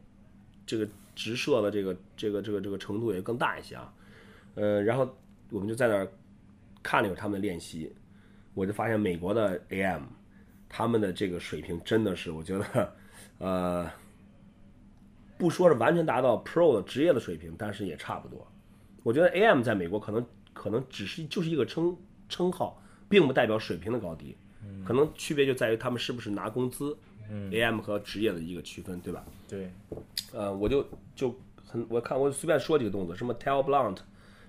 [0.65, 3.91] 这个直射的这个这个这个这个程度也更大一些啊。
[4.53, 5.07] 呃，然后
[5.49, 6.07] 我们就在那儿
[6.83, 7.91] 看了一会儿他们的练习，
[8.53, 10.03] 我就发现美国的 AM
[10.69, 12.93] 他们的这个水平真的是，我觉得
[13.39, 13.89] 呃
[15.37, 18.47] 不说是完全达到 Pro 的职业的水平，但是也差不多。
[19.05, 21.95] 我觉得 AM 在美国可能可能只是就是一个称
[22.27, 24.35] 称号，并不代表水平的高低，
[24.83, 26.97] 可能区别就在于他们是不是拿工资。
[27.51, 29.23] AM 和职业的一个区分，对吧？
[29.47, 29.71] 对，
[30.31, 33.97] 呃，我就就很我看我随便说几个动作，什么 tail blunt，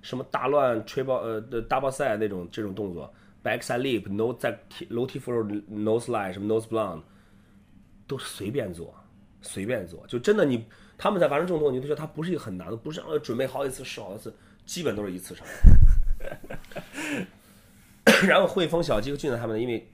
[0.00, 7.00] 什么大乱吹爆呃的 double side 那种这种动作，backside leap nose 在楼梯扶手 nose slide 什么 nose blunt，
[8.06, 8.94] 都随便做，
[9.40, 10.66] 随便做，就真的你
[10.98, 14.34] 他们在完成这种动作，你都觉得它不是一个很难的，不是让准备好几次试好几次，
[14.66, 15.46] 基本都是一次成。
[18.28, 19.88] 然后汇丰、小鸡和俊子他们，因为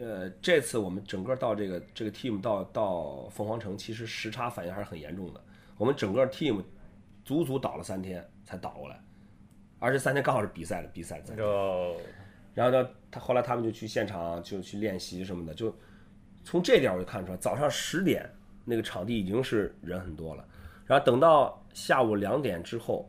[0.00, 5.42] 呃这次我们整个到这个这个 team 到到凤凰城，其实时差反应还是很严重的。
[5.76, 6.62] 我们整个 team
[7.24, 9.00] 足足倒了三天才倒过来，
[9.78, 11.34] 而这三天刚好是比赛的比赛在。
[11.34, 11.96] 就
[12.54, 15.74] 然后呢，他后来他们就去现场就去练习什么的，就
[16.42, 18.28] 从这点我就看出来，早上十点
[18.64, 20.44] 那个场地已经是人很多了，
[20.86, 23.08] 然后等到下午两点之后，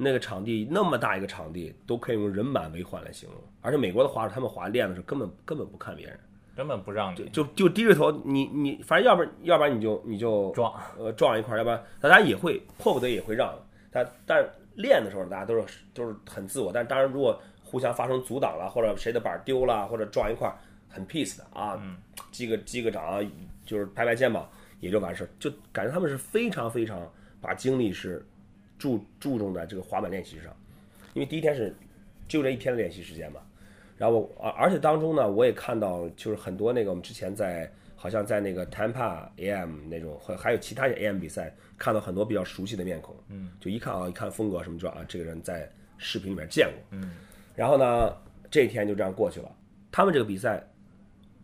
[0.00, 6.18] 那个场地那么大一个场地都可以用人满为患来形容，而且美国的滑手他们滑练的时候根本根本不看别人，
[6.56, 7.28] 根本不让你。
[7.30, 13.52] 就就低着头，你你反正要不然要不然你就你就撞，呃撞一块儿，要不然大家也会迫不得已也会让，
[13.90, 20.56] 但但是练的时候大家都是都是很自我，但当然如果互相发生阻挡了，或者谁的板丢了，或者撞一块儿，
[20.88, 21.76] 很 peace 的啊，
[22.30, 23.28] 击个击个掌，
[23.66, 27.00] 就是拍拍肩膀也就完事儿，就感觉他们是非常非常
[27.40, 28.24] 把精力是
[28.78, 30.54] 注注重在这个滑板练习上，
[31.14, 31.74] 因为第一天是
[32.28, 33.40] 就这一天的练习时间嘛，
[33.96, 47.16] 然后而而且当中呢，我也看到就是很多那个我们之前在好像在那个 Tampa AM 那种，还还有其他的 AM 比赛，看到很多比较熟悉的面孔，嗯，就一看啊，一看风格什么，就知道啊，这个人在视频里面见过，嗯，
[47.56, 48.16] 然后呢，
[48.50, 49.50] 这一天就这样过去了。
[49.90, 50.62] 他们这个比赛，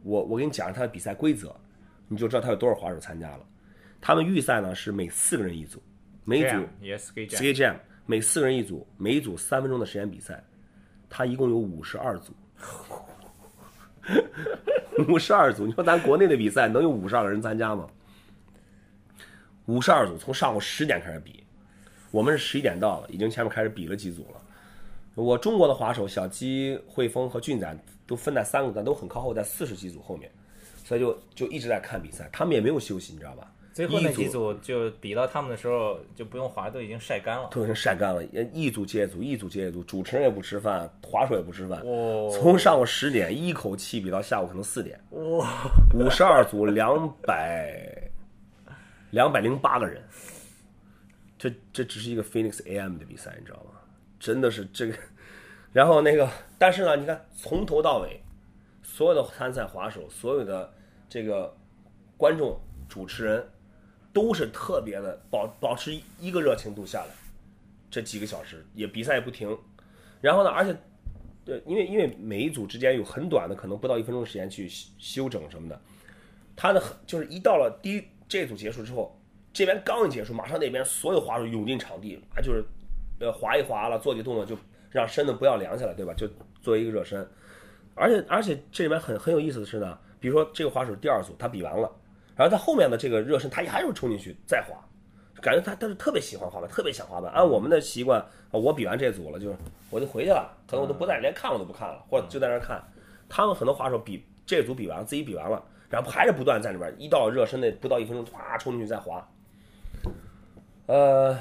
[0.05, 1.53] 我我给你讲他的比赛规则，
[2.07, 3.41] 你就知道他有多少滑手参加了。
[4.01, 5.83] 他们预赛呢是每四个人一组，
[6.25, 6.57] 每组
[7.53, 10.43] Jam 每四个人一组，每一组三分钟的时间比赛，
[11.09, 12.33] 他一共有五十二组，
[15.09, 15.67] 五十二组。
[15.67, 17.87] 你说咱国内的比赛能有五十二个人参加吗？
[19.67, 21.43] 五十二组，从上午十点开始比，
[22.11, 24.41] 我们是十一点到了，已经前面开始比了几组了。
[25.15, 30.31] 我中国的滑手小鸡、汇丰和俊仔都分在三个段，都很靠后，在四十几组后面，
[30.85, 33.51] 所以就就一直在看比赛，他们也没有休息，你知道吧？
[33.75, 37.49] 最后那几组就比到他们的时候就不用滑，都已经晒干了。
[37.51, 48.11] 都已经晒干了，一组接一组，一组接一组，主持人也不吃饭，滑手也不吃饭，哦从上午十点一口气比到下午可能四点，哇，五十二组两百
[49.11, 50.01] 两百零八个人，
[51.37, 53.73] 这这只是一个 Phoenix AM 的比赛，你知道吗？
[54.21, 54.95] 真的是这个
[55.73, 58.23] 然后那个，但是呢，你看从头到尾，
[58.85, 60.73] 所有的参赛滑手，所有的
[61.09, 61.53] 这个
[62.17, 62.57] 观众、
[62.89, 63.45] 主持人，
[64.15, 67.09] 都是特别的保保持一个热情度下来，
[67.91, 69.59] 这几个小时也比赛也不停。
[70.23, 70.75] 然后呢，而且，
[71.45, 74.67] 对，因为因为每一组之间有很短的，可能不到一分钟的时间去
[74.99, 75.79] 休整什么的，
[76.57, 79.21] 他的就是一到了第一这组结束之后，
[79.53, 82.65] 这边刚一结束，马上那边所有滑手涌进场地啊，就是
[83.19, 84.57] 呃滑一滑了，做几个动作就
[84.91, 86.15] 让身子不要凉下来，对吧？
[86.15, 86.27] 就
[86.63, 87.29] 作为一个热身。
[87.95, 91.91] 而且而且这里面很很有意思的是呢，比如说这个滑手第二组他比完了，
[92.37, 94.77] 然后他后面的这个热身他还是冲进去再滑，
[95.41, 97.33] 感觉他他是特别喜欢滑板，特别想滑板。
[97.33, 99.57] 按我们的习惯，啊我比完这组了，就是
[99.91, 102.83] 我就回去了，可能我都不在，连看我都不看了，或者就在那儿看。
[103.29, 109.27] 他们很多滑手比这组比完了，自己比完了，然后还是不断在里边，一到热身那不到一分钟，哗冲进去再滑。
[110.87, 111.37] 呃，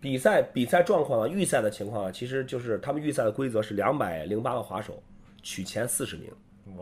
[0.00, 5.02] 比赛比赛状况啊，预赛的情况啊，其实就是他们预赛的规则是两百零八个滑手
[5.42, 6.32] 取前四十名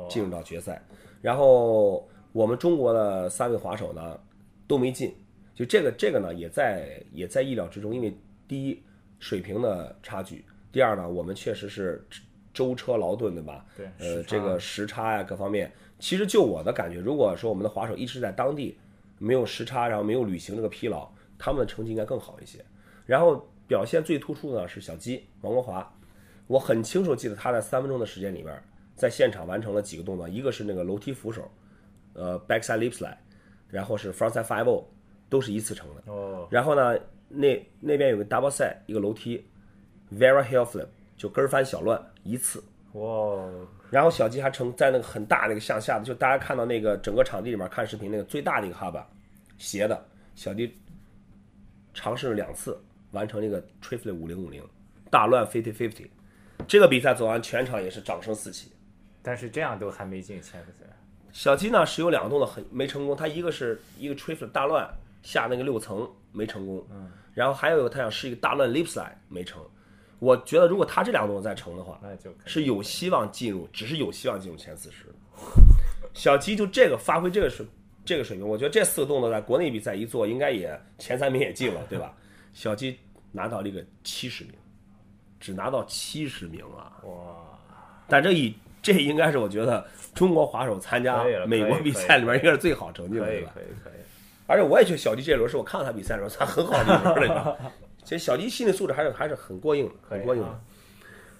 [0.08, 0.80] 进入到决赛，
[1.20, 4.20] 然后我们中国的三位滑手呢
[4.66, 5.14] 都没进，
[5.54, 8.14] 就这个这个呢也在也在意料之中，因为
[8.46, 8.82] 第一
[9.18, 12.06] 水平的差距，第二呢我们确实是
[12.52, 13.64] 舟车劳顿，对吧？
[13.74, 18.76] 对呃，这个时差呀、各方面，其实就我的感觉，如果说我们的滑手一直在当地，
[19.16, 22.62] 没有时差，然后没有旅行这个疲劳，他们的成绩应该更好一些。
[23.06, 25.90] 然后表现最突出的是小鸡王国华，
[26.48, 28.62] 我很清楚记得他在三分钟的时间里边，
[28.94, 31.50] 在现场完成了几个动作，一个是那个楼梯扶手，
[32.16, 33.16] 呃 backside lip slide，
[33.68, 34.88] 然后是 frontside five o，
[35.28, 36.12] 都是一次成的。
[36.12, 36.98] 哦，然后呢，
[37.28, 39.46] 那那边有个 double side 一个楼梯
[40.12, 42.64] ，vera heel flip 就跟儿翻小乱一次。
[42.92, 43.44] 哇，
[43.90, 49.06] 然后小鸡还成在那个很大那个向下的，就大家看到那个整个场地里面看视频那个最大的一个哈巴，
[49.58, 50.74] 斜的，小鸡
[51.92, 54.66] 尝试了两次完成那个 triplet 五零五零
[55.10, 56.06] 大乱 fifty fifty，
[56.66, 58.72] 这个比赛走完全场也是掌声四起。
[59.22, 60.95] 但是这样都还没进前四赛。
[61.36, 64.88] 小鸡呢是有两个动作很没成功，他一个是一个 triplet 大乱
[65.22, 69.62] 下那个六层没成功，嗯，然后还有一个他想试一个大乱 lip slide 没成。
[70.18, 75.04] 我觉得如果他这两个动作再成的话，那就是有希望进入，只是有希望进入前四十。
[76.14, 77.66] 小鸡就这个发挥这个水
[78.02, 82.14] 这个水平，我觉得这四个动作在国内比赛一做，应该也前三名也进了， 对吧？
[82.54, 82.98] 小鸡
[83.30, 84.54] 拿到了一个七十名，
[85.38, 86.96] 只拿到七十名啊！
[87.04, 87.36] 哇，
[88.08, 88.54] 但这以
[88.86, 93.50] 这应该是我觉得中国滑手参加美国比赛里面应该是最好成绩了，对吧？
[93.52, 93.92] 可以可以，
[94.46, 97.58] 而且我也觉得小迪这轮是我看到他比赛的时候，他很好的一轮了？
[98.04, 100.60] 其实小迪心理素质还是还是很过硬的，很过硬的啊。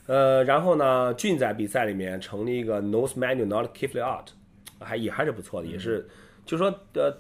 [0.06, 4.28] 呃，然后呢，俊在比赛里面成立一个 nose manual not kickflip out，
[4.80, 6.04] 还也还是不错的，也是，
[6.44, 7.16] 就说呃，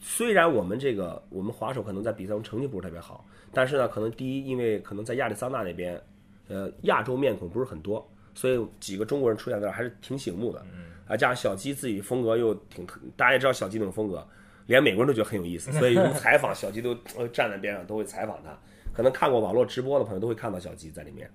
[0.00, 6.00] 虽然我们这个我们滑手可能在比赛中成绩不是特别好，但是呢，可能第一，因为可能在亚利桑那那边，
[6.48, 10.64] 呃，亚洲面孔不是很多，所以几个中国人出现在那儿还是挺醒目的。
[11.08, 14.24] 啊，加上小鸡自己风格又挺特，大家也知道小鸡那种风格，
[14.66, 18.56] 连美国人都觉得很有意思， 所以有采访小鸡都呃站在边上都会采访他。
[18.92, 21.28] 可能看过网络直播的朋友都会看到小鸡在里面。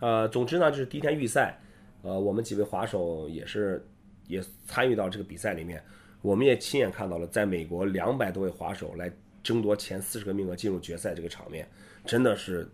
[0.00, 1.58] 呃，总之呢，就是第一天预赛，
[2.02, 3.84] 呃，我们几位滑手也是
[4.28, 5.82] 也参与到这个比赛里面，
[6.22, 9.10] 我们也亲眼看到了在美国两百多位滑手来
[9.42, 11.66] 争夺前四十个名额进入决赛这个场面，
[12.04, 12.68] 真的是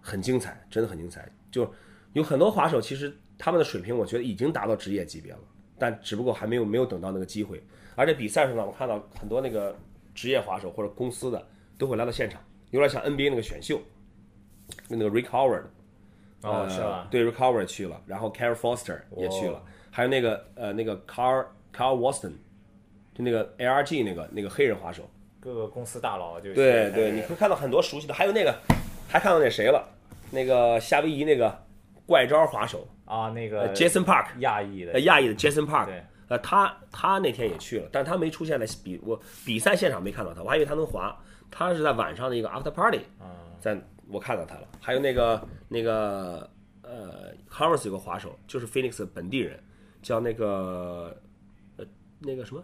[0.00, 1.28] 很精彩，真的很精彩。
[1.50, 1.68] 就
[2.12, 5.38] 有很多滑手其实他们的水平，我觉得已经达到职业级别了，
[5.78, 7.62] 但只不过还没有没有等到那个机会。
[7.94, 9.76] 而且比赛上呢，我看到很多那个
[10.14, 11.46] 职业滑手或者公司的
[11.78, 13.80] 都会来到现场，有点像 NBA 那个选秀，
[14.88, 15.64] 那个 Rick Howard。
[16.42, 17.06] 哦，呃是吧？
[17.10, 22.32] 对，Recover 去了，然后 Carol Foster 也去了，还有那个呃那个 Carl Carl Waston，
[23.14, 25.06] 就那个 ARG 那个那个黑人滑手。
[25.38, 28.54] 各个公司大佬就对对，你会看到很多熟悉的，还有那个
[29.06, 29.86] 还看到那谁了，
[30.30, 31.62] 那个夏威夷那个
[32.10, 32.88] 怪招滑手。
[33.04, 34.92] 啊，那呃个 Jason Park，亚裔的。
[34.94, 36.02] 呃亚裔的 Jason Park，对。
[36.26, 41.16] 呃他他那天也去了，但是他没出现在比我比赛现场没看到他，我还以为他能滑，
[41.50, 43.00] 他是在晚上的一个 after party，
[43.60, 43.76] 在
[44.08, 46.48] 我看到他了，还有那个那个
[46.82, 49.58] 呃 Harvard 有个滑手，就是 Phoenix 本地人，
[50.02, 51.16] 叫那个
[51.76, 51.84] 呃
[52.20, 52.62] 那个什么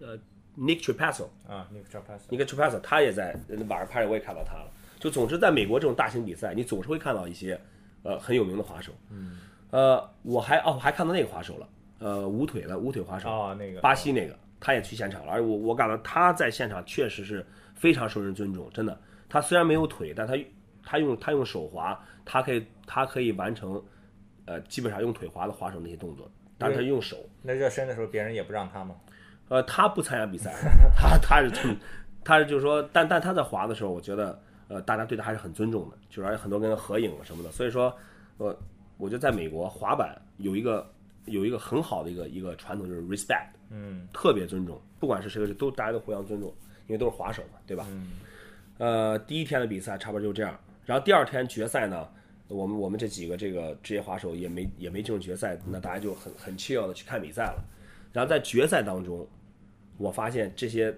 [0.00, 0.16] 呃
[0.56, 3.36] Nick Trapasso，啊，那个 d r o p pass，Nick Trapasso 他也在
[3.68, 4.70] 晚上 party 我也看到他了。
[5.00, 7.60] 就总之在美国这种大型比赛，你总是会看到一些
[8.04, 8.92] 呃很有名的滑手。
[9.10, 9.38] 嗯，
[9.70, 17.44] 呃，我还哦我还看到那个滑手了，呃，无腿的无腿滑手，哦，那个巴西那个，他也去现场了，而我我感到他在现场确实是
[17.74, 18.96] 非常受人尊重，真的。
[19.28, 20.34] 他虽然没有腿，但他
[20.84, 23.82] 他用他用手滑，他可以他可以完成，
[24.44, 28.94] 呃，基本上用腿滑的滑手那些动作，但是他用手，那热身的时候别人也不让他吗？
[29.48, 30.54] 呃，他不参加比赛，
[30.96, 31.50] 他他是
[32.22, 37.94] 他是就是说，但但他在滑的时候，我觉得呃大家对他还是很尊重的，就是而且很多跟他合影了什么的，所以说
[38.38, 38.56] 呃，
[38.96, 40.90] 我觉得在美国滑板有一个
[41.26, 46.54] 有一个很好的一个一个传统，就是 respect，嗯特别尊重，不管是谁，都大家都互相尊重，
[46.86, 47.86] 因为都是滑手嘛，对吧？
[47.90, 48.12] 嗯
[48.78, 52.08] 呃，第一天的比赛差不多就这样，然后第二天决赛呢，
[52.48, 57.64] 我们我们这几个这个职业滑手也没也没进入决赛，那大家就很很 chill 的去看比赛了。
[58.12, 59.26] 然后在决赛当中，
[59.96, 60.92] 我发现这些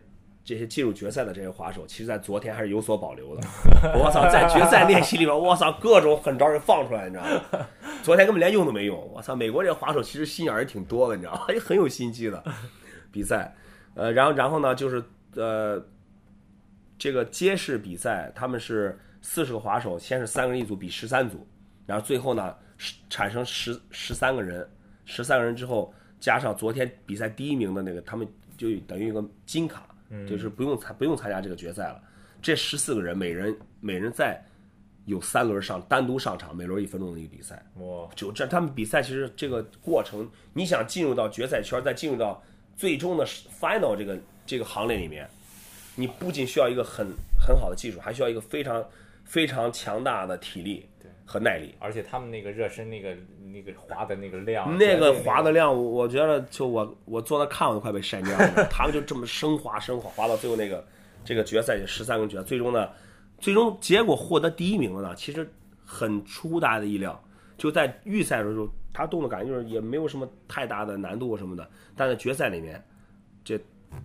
[0.46, 3.42] 这些进入决赛的这些滑手，其实在昨天还是有所保留的。
[3.98, 7.66] 我操，在决赛练习里面，我操，各种狠招人放出来，你知道吗？
[8.04, 8.96] 昨天根本连用都没用。
[9.12, 11.46] 我操，美国这个滑手其实心眼儿也挺多的，你知道吗？
[11.48, 12.40] 也 很有心机的
[13.10, 13.52] 比赛。
[13.94, 15.02] 呃，然后然后呢，就是
[15.34, 15.84] 呃，
[16.96, 21.44] 这个街式比赛，他们是四十个滑手，先是三个人一组比十三组，
[21.86, 22.54] 然后最后呢
[23.10, 24.70] 产生十十三个人，
[25.04, 28.24] 十三个人之后加上昨天比赛第一名的那个，他们
[28.56, 29.88] 就等于一个金卡，
[30.28, 32.02] 就是不用参不用参加这个决赛了。
[32.42, 34.40] 这十四个人，每人每人再
[35.04, 37.64] 有三轮上单独上场，每轮一分钟的一个比赛。
[37.76, 42.42] 哇，就这，他们比赛其实这个过程，你想进入到决赛圈，再进入到
[42.76, 45.28] 最终的 final 这个这个行列里面，
[45.94, 47.06] 你不仅需要一个很
[47.38, 48.84] 很好的技术，还需要一个非常
[49.24, 50.86] 非常强大的体力
[51.26, 51.74] 和耐力。
[51.78, 53.14] 而且他们那个热身那个
[53.52, 58.66] 那个滑的那个量，那个滑的量，我我觉得就我我坐那看我都快被晒尿了。
[58.70, 60.82] 他们就这么升华升华，滑到最后那个
[61.24, 62.88] 这个决赛十三个决赛，最终呢，
[63.38, 65.46] 最终结果获得第一名的呢，其实
[65.84, 67.20] 很出乎大家的意料。
[67.58, 72.82] 就在预赛的时候，他动作感觉就是也没有什么太大的难度什么的，但在决赛里面，
[73.42, 73.58] 这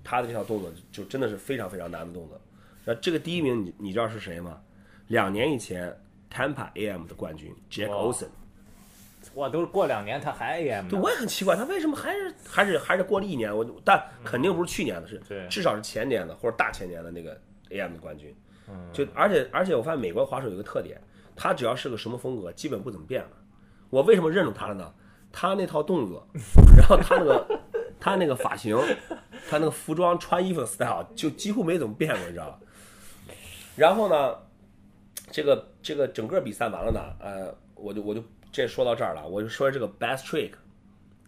[0.03, 2.39] 他的这套动作就真的是非常非常难的动作。
[2.85, 4.61] 那这个第一名你你知道是谁吗？
[5.07, 5.93] 两年以前
[6.33, 8.27] Tampa AM 的冠军 Jack 哇 Olsen。
[9.35, 13.55] 哇，都是过两年他还 AM 对，呢我也很奇怪，他为什么还是还是还是过了一年？
[13.55, 18.35] 我但肯定不是去年的，是对至少是前年的或者大前年的那个 AM 的冠军。
[18.93, 20.99] 就而且而且我发现美国滑手有一个特点，
[21.35, 23.29] 他只要是个什么风格，基本不怎么变了。
[23.89, 24.93] 我为什么认出他了呢？
[25.31, 26.27] 他那套动作，
[26.75, 27.61] 然后他那个
[27.99, 28.77] 他那个发型，
[29.49, 32.59] 他那个服装穿衣服的 style 就几乎没怎么变过，你知道吧？
[33.75, 34.35] 然后呢，
[35.31, 40.51] 这个这个整个比赛完了呢，呃，我就我就这说到这儿了，我就说这个 best trick，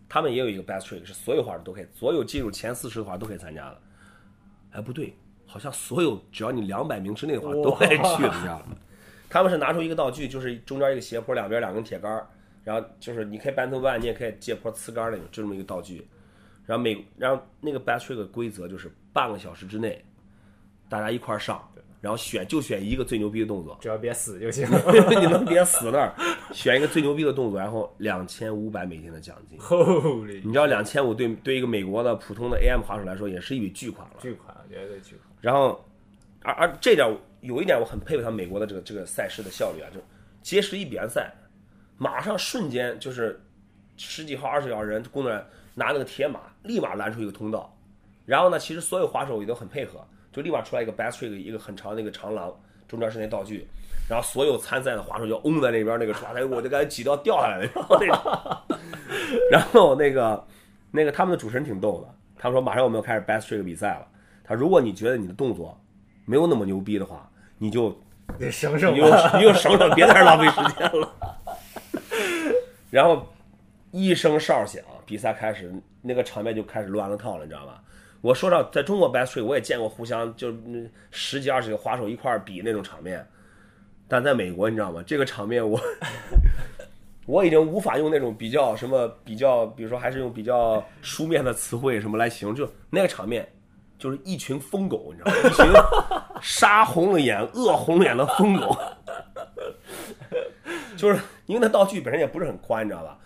[0.08, 3.82] 他们也有一个 best trick，是所有滑手都可以，所有进入前四十的滑都可以参加的。
[4.72, 5.14] 哎，不对，
[5.46, 8.76] 好像所有只要你两百名之内的话都可以去的，你知道吗？
[9.30, 12.28] 他们是拿出一个道具，就是中间一个斜坡，两边两根铁杆，
[12.64, 16.08] 然后就是你可以半头半，你也可以借坡呲杆儿那种，就这么一个道具。
[16.66, 20.04] 然后每然后那个 best trick 的规则就是半个小时之内，
[20.88, 21.68] 大家一块儿上，
[22.04, 24.68] 然后选就选一个最牛逼的动作，只要别死就行。
[25.22, 26.14] 你能别死那儿，
[26.52, 29.58] 选一个最牛逼的动作，然后两千五百美金的奖金。
[29.58, 34.16] Holy，你知道两千五对对一个美国的普通的 AM 滑手来说也是一笔巨款了。
[34.20, 35.22] 巨款，绝对巨款。
[35.40, 35.82] 然后，
[36.42, 37.08] 而而这点
[37.40, 40.02] 有一点我很佩服他们美国的这个这个赛事的效率啊，就
[40.42, 41.34] 结识一比完赛，
[41.98, 43.42] 马上瞬间就是
[43.96, 47.74] 十几号、二十几号人工作人员拿那个铁马，立马拦出一个通道。
[48.26, 52.54] 然后呢，其实所有滑手也都很配合，就立马出来一个 best trick，一个很长的一个长廊，
[52.88, 53.68] 中间是那道具。
[54.10, 60.46] 然后所有参赛的滑手就嗡在那边那个刷台，我就感觉挤到掉下来了， 然后那个，然后那个
[60.92, 64.08] 那个他们的主持人挺逗的，他们说马上我们要开始 best trick 比赛了。
[64.44, 65.80] 他如果你觉得你的动作
[66.26, 67.98] 没有那么牛逼的话，你就
[68.38, 69.06] 得省省你就。
[69.06, 71.14] 你就省省，别在这儿浪费时间了。
[72.92, 73.26] 然后
[73.92, 77.82] 一声哨响，比赛开始，那个场面就开始乱了套了，你知道吧？
[78.24, 83.28] 我说到在中国 best trick 我也见过互相就嗯十几二十个滑手一块儿比那种场面，
[84.08, 85.04] 但在美国你知道吗？
[85.06, 85.78] 这个场面我
[87.28, 93.46] 我已经无法用那种比较什么比较，比如说还是用比较书面的词汇什么来形容，就那个场面
[94.00, 95.38] 就是一群疯狗，你知道吗？
[95.38, 95.66] 一群
[96.42, 98.74] 杀红了眼、饿红了眼的疯狗，
[100.96, 103.20] 就是因为那道具本身也不是很宽，你知道吧？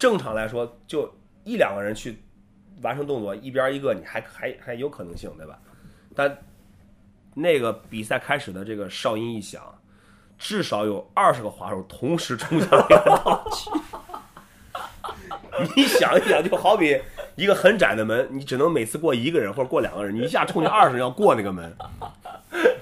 [0.00, 1.08] 正常来说，就
[1.44, 2.20] 一两个人去
[2.82, 5.58] 完成动作，一边一个，你还还还有可能性，对吧？
[6.14, 6.38] 但
[7.34, 9.62] 那个比赛开始的这个哨音一响，
[10.38, 13.70] 至少有二十个滑手同时冲向那个道具。
[15.76, 17.00] 你想一想，就好比
[17.36, 21.72] 一个很窄的门，你只能每次过一个人或者过两个人，你一下冲进二十人要过那个门，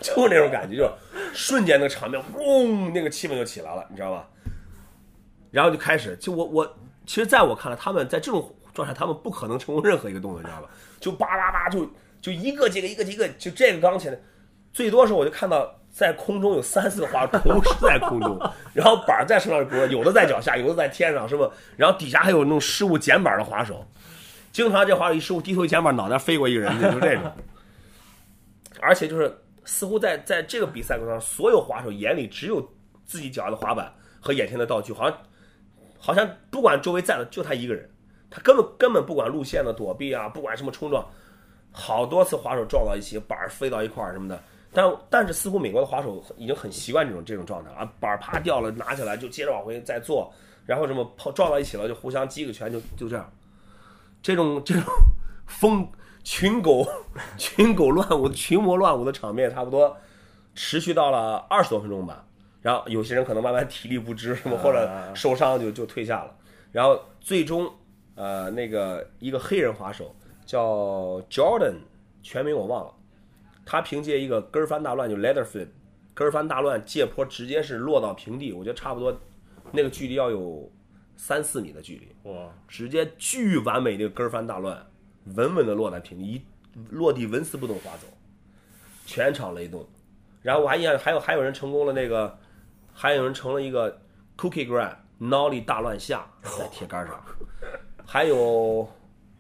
[0.01, 0.90] 就那种感觉，就
[1.34, 4.28] 瞬间那个场面，轰，那个气氛就起来了，你知道吧？
[5.51, 6.76] 然后就开始，就我我，
[7.07, 10.68] 其实在我看来，他们在这种状态，他们不可能成功任何一个动作，你知道吧？
[10.99, 11.87] 就叭叭叭，就
[12.20, 14.18] 就一个接个一个接一个，就这个刚起来，
[14.72, 18.39] 最多时候我就看到在空中有三四个滑手同时在空中，
[18.72, 21.51] 然后板儿在身上，有的在脚下，有的在天上，是不？
[21.76, 23.87] 然后底下还有那种失误捡板的滑手，
[24.53, 27.31] 经常这滑手一失误，低头一捡板，脑袋飞过一个人就是这种。
[28.81, 32.66] 而且就是似乎在在这个比赛过程中，所有滑手眼里只有
[33.05, 35.18] 自己脚下的滑板和眼前的道具，好像
[35.99, 37.91] 好像不管周围站的就他一个人，
[38.31, 41.05] 他根本根本不管路线的躲避啊，不管什么冲撞，
[41.72, 44.41] 好多次滑手撞到一起，板儿飞到一块儿什么的。
[44.72, 50.33] 但但是似乎美国的滑手已经很习惯这种这种状态啊，板儿啪掉了，拿起来就接着往回再做，
[50.64, 53.28] 然后什么碰撞到一起了就互相击个拳，就就这样。
[54.22, 54.85] 这种这种
[55.49, 55.91] 疯
[56.22, 56.87] 群狗
[57.37, 59.97] 群狗乱舞、群魔乱舞的场面，差不多
[60.55, 62.24] 持续到了二十多分钟吧。
[62.62, 66.37] 然后有些人可能慢慢体力不支，什么或者受伤就就退下了。
[66.70, 67.68] 然后最终，
[68.15, 71.77] 呃，那个一个黑人滑手叫 Jordan，
[72.23, 72.95] 全名我忘了。
[73.65, 75.69] 他凭借一个跟儿翻大乱就 leather flip，
[76.13, 79.17] 跟儿翻大乱借坡直接是落到平地，我觉得差不多
[79.73, 80.71] 那个距离要有
[81.17, 84.85] 三四米的距离，哇，直接巨完美的跟儿翻大乱，
[85.37, 86.43] 稳稳的落在平地，一
[86.91, 88.07] 落地纹丝不动滑走，
[89.07, 89.87] 全场雷动。
[90.43, 92.37] 然后我还印象还有还有人成功了那个，
[92.93, 94.01] 还有人成了一个
[94.37, 97.23] cookie grab nollie 大乱下在铁杆上，
[98.13, 98.89] 还有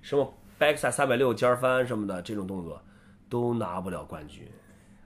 [0.00, 2.80] 什么 backside 三百六尖儿翻什么的这种动作
[3.28, 4.46] 都拿不了冠军。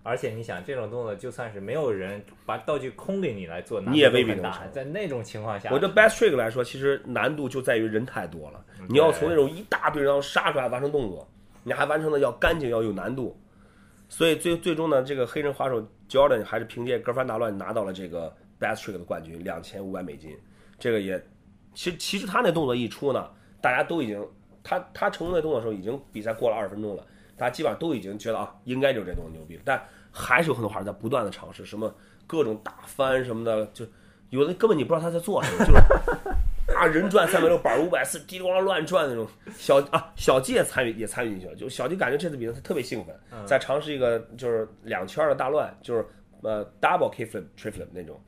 [0.03, 4.35] 而且你想，这种动作就算是没有人把道具空给你来做，你也未必。
[4.35, 8.63] 能成在那种情况下，我觉得 best trick 来说，其实难度就在于人太多了。
[8.87, 11.27] 你要从那种一大堆人中杀出来完成动作，
[11.63, 13.35] 你还完成的要干净，要有难度。
[14.11, 20.37] 所以最最终呢，这个黑人滑手 Jordan 还是凭借格翻大乱拿到了这个 best trick 的冠军，两千五百美金。
[20.79, 21.19] 这个也，
[21.73, 23.31] 其实其实他那动作一出呢，
[23.65, 24.23] 大家都已经
[24.63, 27.03] 他他成功那动作的时候，已经比赛过了二十分钟了，
[27.35, 29.63] 大家基本上都已经觉得啊，应该就是这动作牛逼了。
[29.65, 31.95] 但还是有很多孩子在不断的尝试，什么
[32.27, 33.87] 各种大翻什么的，就
[34.29, 35.79] 有的根本你不知道他在做什么，就是
[36.77, 39.27] 啊人转三百六板五百四滴里咣啷乱转那种。
[39.57, 46.07] 小啊小季也参与也参与进去了，就小季感觉这次比赛他特别兴奋，在尝试一个就是两圈的大乱，就是
[46.43, 48.21] 呃 double kick flip trip flip 那种，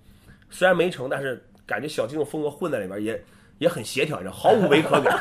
[0.48, 3.22] 虽然没成，但是感觉小季这种风格混在里边也
[3.58, 5.18] 也很协调，你知道毫无违和感。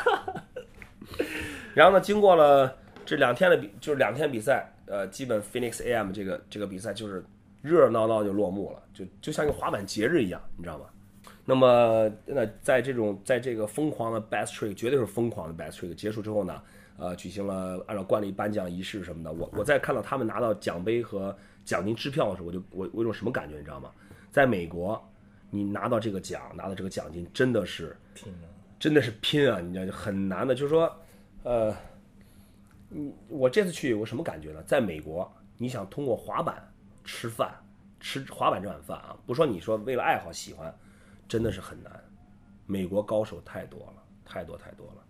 [1.74, 7.24] 然后呢，经过了这两天的比，就是两天比赛，呃，基本 Phoenix AM 这个这个比赛就是
[7.62, 10.86] 热热闹闹就落幕了，就就像一个滑板节日一样，你知道吗？
[11.48, 16.60] 那么，那在这种在这个疯狂的 best trick，绝对是疯狂的 best trick 结束之后呢，
[16.98, 19.32] 呃，举行了按照惯例颁奖仪式什么的。
[19.32, 23.90] 我我在看到他们拿到奖杯和奖金支票的时候，我就我我有种什么感觉，你知道吗？
[24.32, 25.00] 在美国，
[25.50, 28.48] 你拿到这个奖，拿到这个奖金，真的是拼了。
[28.78, 29.58] 真的是拼啊！
[29.58, 30.94] 你知道很难的，就是说，
[31.44, 31.74] 呃，
[32.90, 34.62] 嗯，我这次去有个什么感觉呢？
[34.64, 36.62] 在美国，你想通过滑板
[37.02, 37.54] 吃饭，
[38.00, 40.72] 吃滑板这碗饭啊，不说你说为了爱好喜欢，
[41.26, 41.90] 真的是很难。
[42.66, 45.02] 美国高手太多了，太多太多了，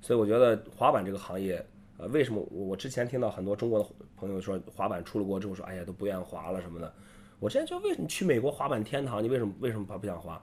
[0.00, 1.66] 所以我觉得滑板这个行业，
[1.96, 6.94] 呃，为什么我我之前听到很多中国的朋友说滑板出了国之后说，哎呀都不愿意滑了什么的，
[7.38, 10.40] 我之前就为什么去美国滑板天堂，你为什么为什么不不想滑？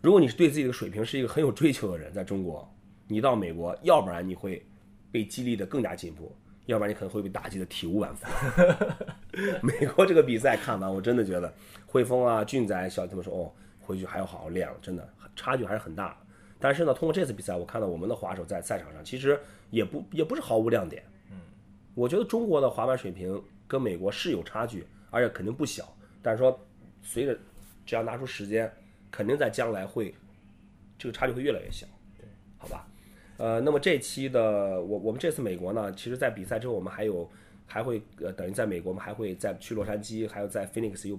[0.00, 2.68] 如果你是对自己的水平是一个很有追求的人，在中国，
[3.08, 4.64] 你到美国，要不然你会
[5.10, 6.34] 被激励的更加进步，
[6.66, 8.26] 要不然你可能会被打击的体无完肤。
[9.62, 11.52] 美国这个比赛看完，我真的觉得
[11.86, 13.50] 汇丰啊、俊仔、小他们说哦，
[13.80, 16.16] 回去还要好好练了，真的差距还是很大。
[16.60, 19.38] 但是呢，通过这次比赛，我看到我们的滑手在赛场上其实
[19.70, 21.02] 也不也不是毫无亮点。
[21.30, 21.38] 嗯，
[21.94, 25.96] 我觉得中国的滑板水平跟美国是有差距，而且肯定不小。
[26.20, 26.58] 但是说，
[27.02, 27.38] 随着
[27.86, 28.70] 只要拿出时间。
[29.16, 30.12] 肯定在将来会，
[30.98, 31.86] 这个差距会越来越小，
[32.18, 32.26] 对，
[32.58, 32.84] 好吧，
[33.36, 37.30] 呃，那么这期的我我们这次美国呢，其实，在比赛之后，我们还有
[37.64, 41.16] 还会呃，等于在美国，我们还会再去洛杉矶，还有在 Phoenix 又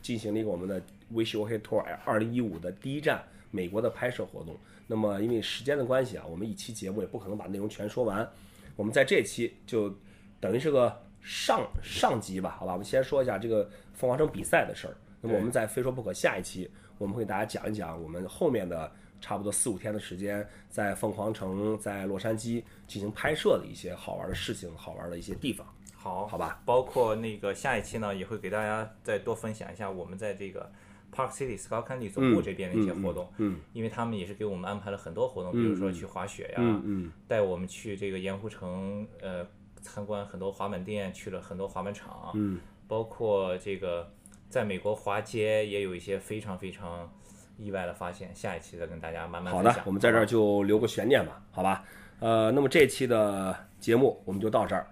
[0.00, 0.80] 进行了一个我们的
[1.12, 4.56] Wish You Hit Tour 二零一五的第一站美国的拍摄活动。
[4.86, 8.26] 那么因为时间的关系啊，我们一期节目也不可能把内容全说完，
[8.74, 9.94] 我们在这期就
[10.40, 14.94] 等于是个上上集吧，好吧，我们先说一下这个凤凰城比赛的事儿。
[15.22, 16.70] 那么我们在非说不可下一期。
[16.98, 25.66] 我们会给大家讲一讲我们后面的差不多四五天的时间，在凤凰城、在洛杉矶进行拍摄的一些好玩的事情、好玩的一些地方。
[25.96, 26.62] 好，好吧。
[26.64, 30.70] 包括那个下一期呢，也会给大家再多分享一下我们在这个
[31.12, 33.28] Park City Skull Candy 总部这边的一些活动。
[33.38, 39.44] 嗯，因为他们也是给我们安排了很多活动，比如说去滑雪呀，嗯带我们去这个盐湖城，呃，
[39.84, 42.32] 参观很多滑板店，去了很多滑板场。
[42.34, 42.58] 嗯，
[42.88, 44.10] 包括这个
[44.48, 47.08] 在美国滑街也有一些非常非常。
[47.56, 51.84] 意外的发现，下一期再跟大家慢慢好的，我们在这儿就留个悬念吧，好吧？
[52.18, 54.88] 呃，那么这期的节目我们就到这儿，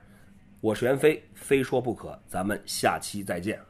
[0.60, 3.60] 我是袁飞，非说不可，咱们下期再见。